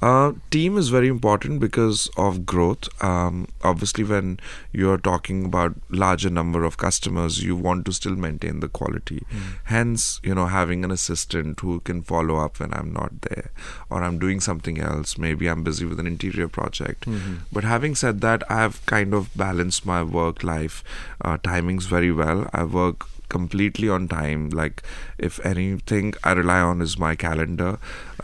Uh, 0.00 0.32
team 0.50 0.78
is 0.82 0.88
very 0.88 1.08
important 1.08 1.60
because 1.60 2.08
of 2.16 2.46
growth. 2.52 2.88
Um, 3.02 3.48
obviously 3.70 4.04
when 4.04 4.38
you're 4.72 4.98
talking 5.08 5.44
about 5.44 5.74
larger 5.90 6.30
number 6.30 6.64
of 6.64 6.76
customers 6.76 7.42
you 7.42 7.56
want 7.56 7.84
to 7.86 7.92
still 7.92 8.16
maintain 8.16 8.60
the 8.60 8.68
quality. 8.68 9.20
Hence 9.64 10.20
you 10.22 10.34
know 10.34 10.46
having 10.46 10.84
an 10.84 10.90
assistant 10.90 11.60
who 11.60 11.80
can 11.80 12.02
follow 12.02 12.36
up 12.44 12.60
when 12.60 12.72
i'm 12.74 12.92
not 12.92 13.22
there 13.22 13.50
or 13.90 14.02
i'm 14.02 14.18
doing 14.18 14.40
something 14.40 14.80
else. 14.80 15.18
Maybe 15.18 15.48
i'm 15.48 15.62
busy 15.70 15.84
with 15.84 16.00
an 16.00 16.06
interior 16.06 16.48
project. 16.48 17.06
But 17.52 17.64
having 17.64 17.94
said 17.94 18.20
that 18.20 18.48
i've 18.50 18.84
kind 18.86 19.14
of 19.14 19.30
balanced 19.36 19.84
my 19.86 20.02
work 20.02 20.42
life 20.42 20.82
uh, 21.24 21.38
timings 21.38 21.84
very 21.96 22.12
well. 22.12 22.48
I 22.52 22.64
work 22.64 23.06
completely 23.36 23.88
on 23.96 24.06
time 24.12 24.48
like 24.60 24.82
if 25.28 25.38
anything 25.52 26.12
i 26.30 26.32
rely 26.40 26.60
on 26.70 26.80
is 26.86 26.96
my 27.04 27.12
calendar 27.24 27.70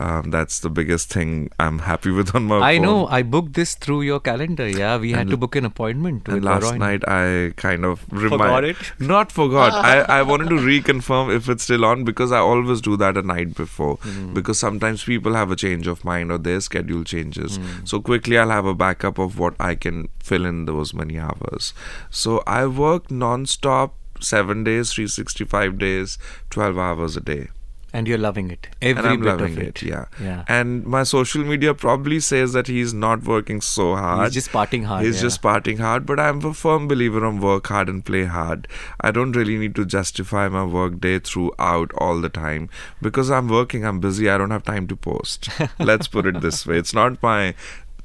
um, 0.07 0.31
that's 0.35 0.59
the 0.65 0.69
biggest 0.79 1.13
thing 1.17 1.33
i'm 1.59 1.79
happy 1.89 2.11
with 2.19 2.33
on 2.35 2.43
my 2.51 2.59
I 2.59 2.75
phone. 2.75 2.85
know. 2.85 3.07
I 3.07 3.21
booked 3.23 3.53
this 3.53 3.75
through 3.75 4.01
your 4.03 4.19
calendar. 4.19 4.67
Yeah, 4.67 4.97
we 4.97 5.11
had 5.11 5.29
to 5.29 5.37
book 5.37 5.55
an 5.55 5.65
appointment. 5.65 6.27
and 6.27 6.43
last 6.45 6.63
Varun. 6.63 6.77
night 6.77 7.03
I 7.07 7.53
kind 7.63 7.85
of 7.89 8.05
remind, 8.11 8.41
Forgot 8.41 8.63
it? 8.63 8.77
Not 8.99 9.31
forgot. 9.31 9.73
I, 9.91 10.19
I 10.19 10.21
wanted 10.21 10.49
to 10.49 10.55
reconfirm 10.55 11.33
if 11.35 11.49
it's 11.49 11.63
still 11.63 11.85
on 11.85 12.03
because 12.03 12.31
I 12.31 12.39
always 12.39 12.81
do 12.81 12.95
that 13.03 13.17
a 13.17 13.21
night 13.21 13.55
before. 13.55 13.95
Hmm. 13.97 14.33
Because 14.33 14.59
sometimes 14.59 15.03
people 15.03 15.33
have 15.33 15.51
a 15.51 15.55
change 15.55 15.87
of 15.87 16.05
mind 16.05 16.31
or 16.31 16.37
their 16.37 16.61
schedule 16.61 17.03
changes. 17.03 17.57
Hmm. 17.57 17.85
So 17.85 17.99
quickly 17.99 18.37
I'll 18.37 18.49
have 18.57 18.65
a 18.65 18.75
backup 18.85 19.17
of 19.27 19.37
what 19.39 19.55
I 19.59 19.75
can 19.75 20.07
fill 20.31 20.45
in 20.45 20.65
those 20.65 20.93
many 20.93 21.19
hours. 21.19 21.73
So 22.09 22.43
I 22.47 22.65
work 22.67 23.11
non-stop 23.11 23.95
seven 24.19 24.63
days, 24.63 24.93
365 24.93 25.77
days, 25.77 26.17
12 26.49 26.77
hours 26.77 27.17
a 27.17 27.21
day. 27.21 27.47
and 27.91 28.07
you're 28.07 28.19
loving 28.19 28.51
it. 28.51 28.67
Every 28.81 28.99
and 28.99 29.07
I'm 29.07 29.19
bit 29.19 29.27
loving 29.27 29.57
of 29.57 29.63
it. 29.63 29.81
Yeah. 29.81 30.05
Yeah. 30.21 30.43
And 30.47 30.85
my 30.85 31.03
social 31.03 31.43
media 31.43 31.73
probably 31.73 32.19
says 32.19 32.53
that 32.53 32.67
he's 32.67 32.93
not 32.93 33.23
working 33.23 33.61
so 33.61 33.95
hard. 33.95 34.25
He's 34.25 34.33
just 34.35 34.51
parting 34.51 34.83
hard. 34.83 35.05
He's 35.05 35.15
yeah. 35.15 35.21
just 35.23 35.41
partying 35.41 35.79
hard, 35.79 36.05
but 36.05 36.19
I'm 36.19 36.43
a 36.45 36.53
firm 36.53 36.87
believer 36.87 37.25
on 37.25 37.39
work 37.39 37.67
hard 37.67 37.89
and 37.89 38.05
play 38.05 38.25
hard. 38.25 38.67
I 39.01 39.11
don't 39.11 39.31
really 39.31 39.57
need 39.57 39.75
to 39.75 39.85
justify 39.85 40.47
my 40.49 40.65
work 40.65 40.99
day 40.99 41.19
throughout 41.19 41.91
all 41.97 42.21
the 42.21 42.29
time 42.29 42.69
because 43.01 43.31
I'm 43.31 43.47
working, 43.47 43.85
I'm 43.85 43.99
busy, 43.99 44.29
I 44.29 44.37
don't 44.37 44.51
have 44.51 44.63
time 44.63 44.87
to 44.87 44.95
post. 44.95 45.49
Let's 45.79 46.07
put 46.07 46.25
it 46.25 46.41
this 46.41 46.67
way. 46.67 46.77
It's 46.77 46.93
not 46.93 47.21
my 47.23 47.55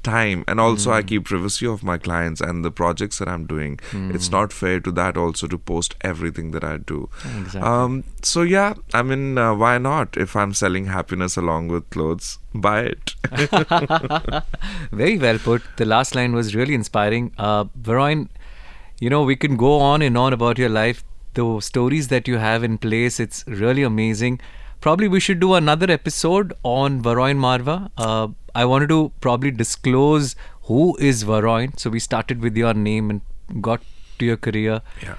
time 0.07 0.43
and 0.53 0.59
also 0.65 0.89
Hmm. 0.91 0.97
i 0.97 1.01
keep 1.11 1.25
privacy 1.31 1.67
of 1.73 1.83
my 1.89 1.97
clients 2.07 2.41
and 2.47 2.65
the 2.67 2.71
projects 2.79 3.19
that 3.23 3.31
i'm 3.35 3.45
doing 3.51 3.77
it's 4.17 4.29
not 4.35 4.55
fair 4.61 4.79
to 4.87 4.93
that 4.99 5.17
also 5.25 5.47
to 5.53 5.59
post 5.71 5.95
everything 6.11 6.51
that 6.55 6.67
i 6.71 6.73
do 6.93 6.99
Exactly. 7.31 7.61
um 7.71 7.97
so 8.31 8.43
yeah 8.53 8.73
i 9.01 9.03
mean 9.11 9.25
uh, 9.45 9.49
why 9.63 9.73
not 9.87 10.17
if 10.27 10.35
i'm 10.43 10.53
selling 10.63 10.89
happiness 10.97 11.37
along 11.43 11.67
with 11.75 11.89
clothes 11.97 12.31
buy 12.67 12.77
it 12.93 13.15
Very 14.91 15.17
well 15.17 15.37
put. 15.39 15.61
The 15.77 15.85
last 15.85 16.15
line 16.15 16.33
was 16.33 16.55
really 16.55 16.73
inspiring. 16.73 17.31
Uh, 17.37 17.65
Varun, 17.89 18.27
you 18.99 19.09
know, 19.09 19.23
we 19.23 19.35
can 19.35 19.57
go 19.57 19.79
on 19.79 20.01
and 20.01 20.17
on 20.17 20.33
about 20.33 20.57
your 20.57 20.69
life. 20.69 21.03
The 21.33 21.59
stories 21.59 22.07
that 22.09 22.27
you 22.27 22.37
have 22.37 22.63
in 22.63 22.77
place, 22.77 23.19
it's 23.19 23.43
really 23.47 23.83
amazing. 23.83 24.39
Probably 24.81 25.07
we 25.07 25.19
should 25.19 25.39
do 25.39 25.53
another 25.55 25.89
episode 25.91 26.53
on 26.63 27.01
Varun 27.01 27.37
Marwah. 27.37 27.89
Uh, 27.97 28.27
I 28.53 28.65
wanted 28.65 28.89
to 28.89 29.11
probably 29.19 29.51
disclose 29.51 30.35
who 30.63 30.95
is 30.97 31.23
Varun. 31.23 31.79
So 31.79 31.89
we 31.89 31.99
started 31.99 32.41
with 32.41 32.55
your 32.55 32.73
name 32.73 33.09
and 33.09 33.61
got 33.61 33.81
to 34.19 34.25
your 34.25 34.37
career. 34.37 34.81
Yeah. 35.01 35.15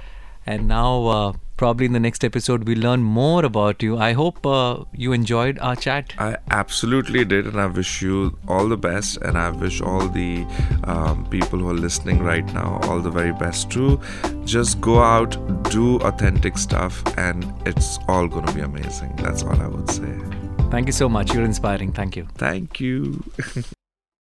And 0.46 0.68
now 0.68 1.06
uh, 1.06 1.32
Probably 1.56 1.86
in 1.86 1.92
the 1.92 2.00
next 2.00 2.22
episode, 2.22 2.64
we'll 2.64 2.78
learn 2.78 3.02
more 3.02 3.44
about 3.44 3.82
you. 3.82 3.96
I 3.96 4.12
hope 4.12 4.44
uh, 4.44 4.84
you 4.92 5.12
enjoyed 5.12 5.58
our 5.60 5.74
chat. 5.74 6.12
I 6.18 6.36
absolutely 6.50 7.24
did, 7.24 7.46
and 7.46 7.58
I 7.58 7.66
wish 7.66 8.02
you 8.02 8.38
all 8.46 8.68
the 8.68 8.76
best. 8.76 9.16
And 9.18 9.38
I 9.38 9.50
wish 9.50 9.80
all 9.80 10.06
the 10.06 10.44
um, 10.84 11.26
people 11.30 11.58
who 11.58 11.70
are 11.70 11.80
listening 11.86 12.22
right 12.22 12.44
now 12.52 12.78
all 12.82 13.00
the 13.00 13.10
very 13.10 13.32
best 13.32 13.70
too. 13.70 14.00
Just 14.44 14.80
go 14.80 15.00
out, 15.00 15.36
do 15.70 15.96
authentic 16.00 16.58
stuff, 16.58 17.02
and 17.16 17.50
it's 17.64 17.98
all 18.06 18.28
going 18.28 18.44
to 18.46 18.52
be 18.52 18.60
amazing. 18.60 19.16
That's 19.16 19.42
all 19.42 19.60
I 19.60 19.66
would 19.66 19.90
say. 19.90 20.12
Thank 20.70 20.86
you 20.88 20.92
so 20.92 21.08
much. 21.08 21.32
You're 21.32 21.44
inspiring. 21.44 21.92
Thank 21.92 22.16
you. 22.16 22.28
Thank 22.34 22.80
you. 22.80 23.24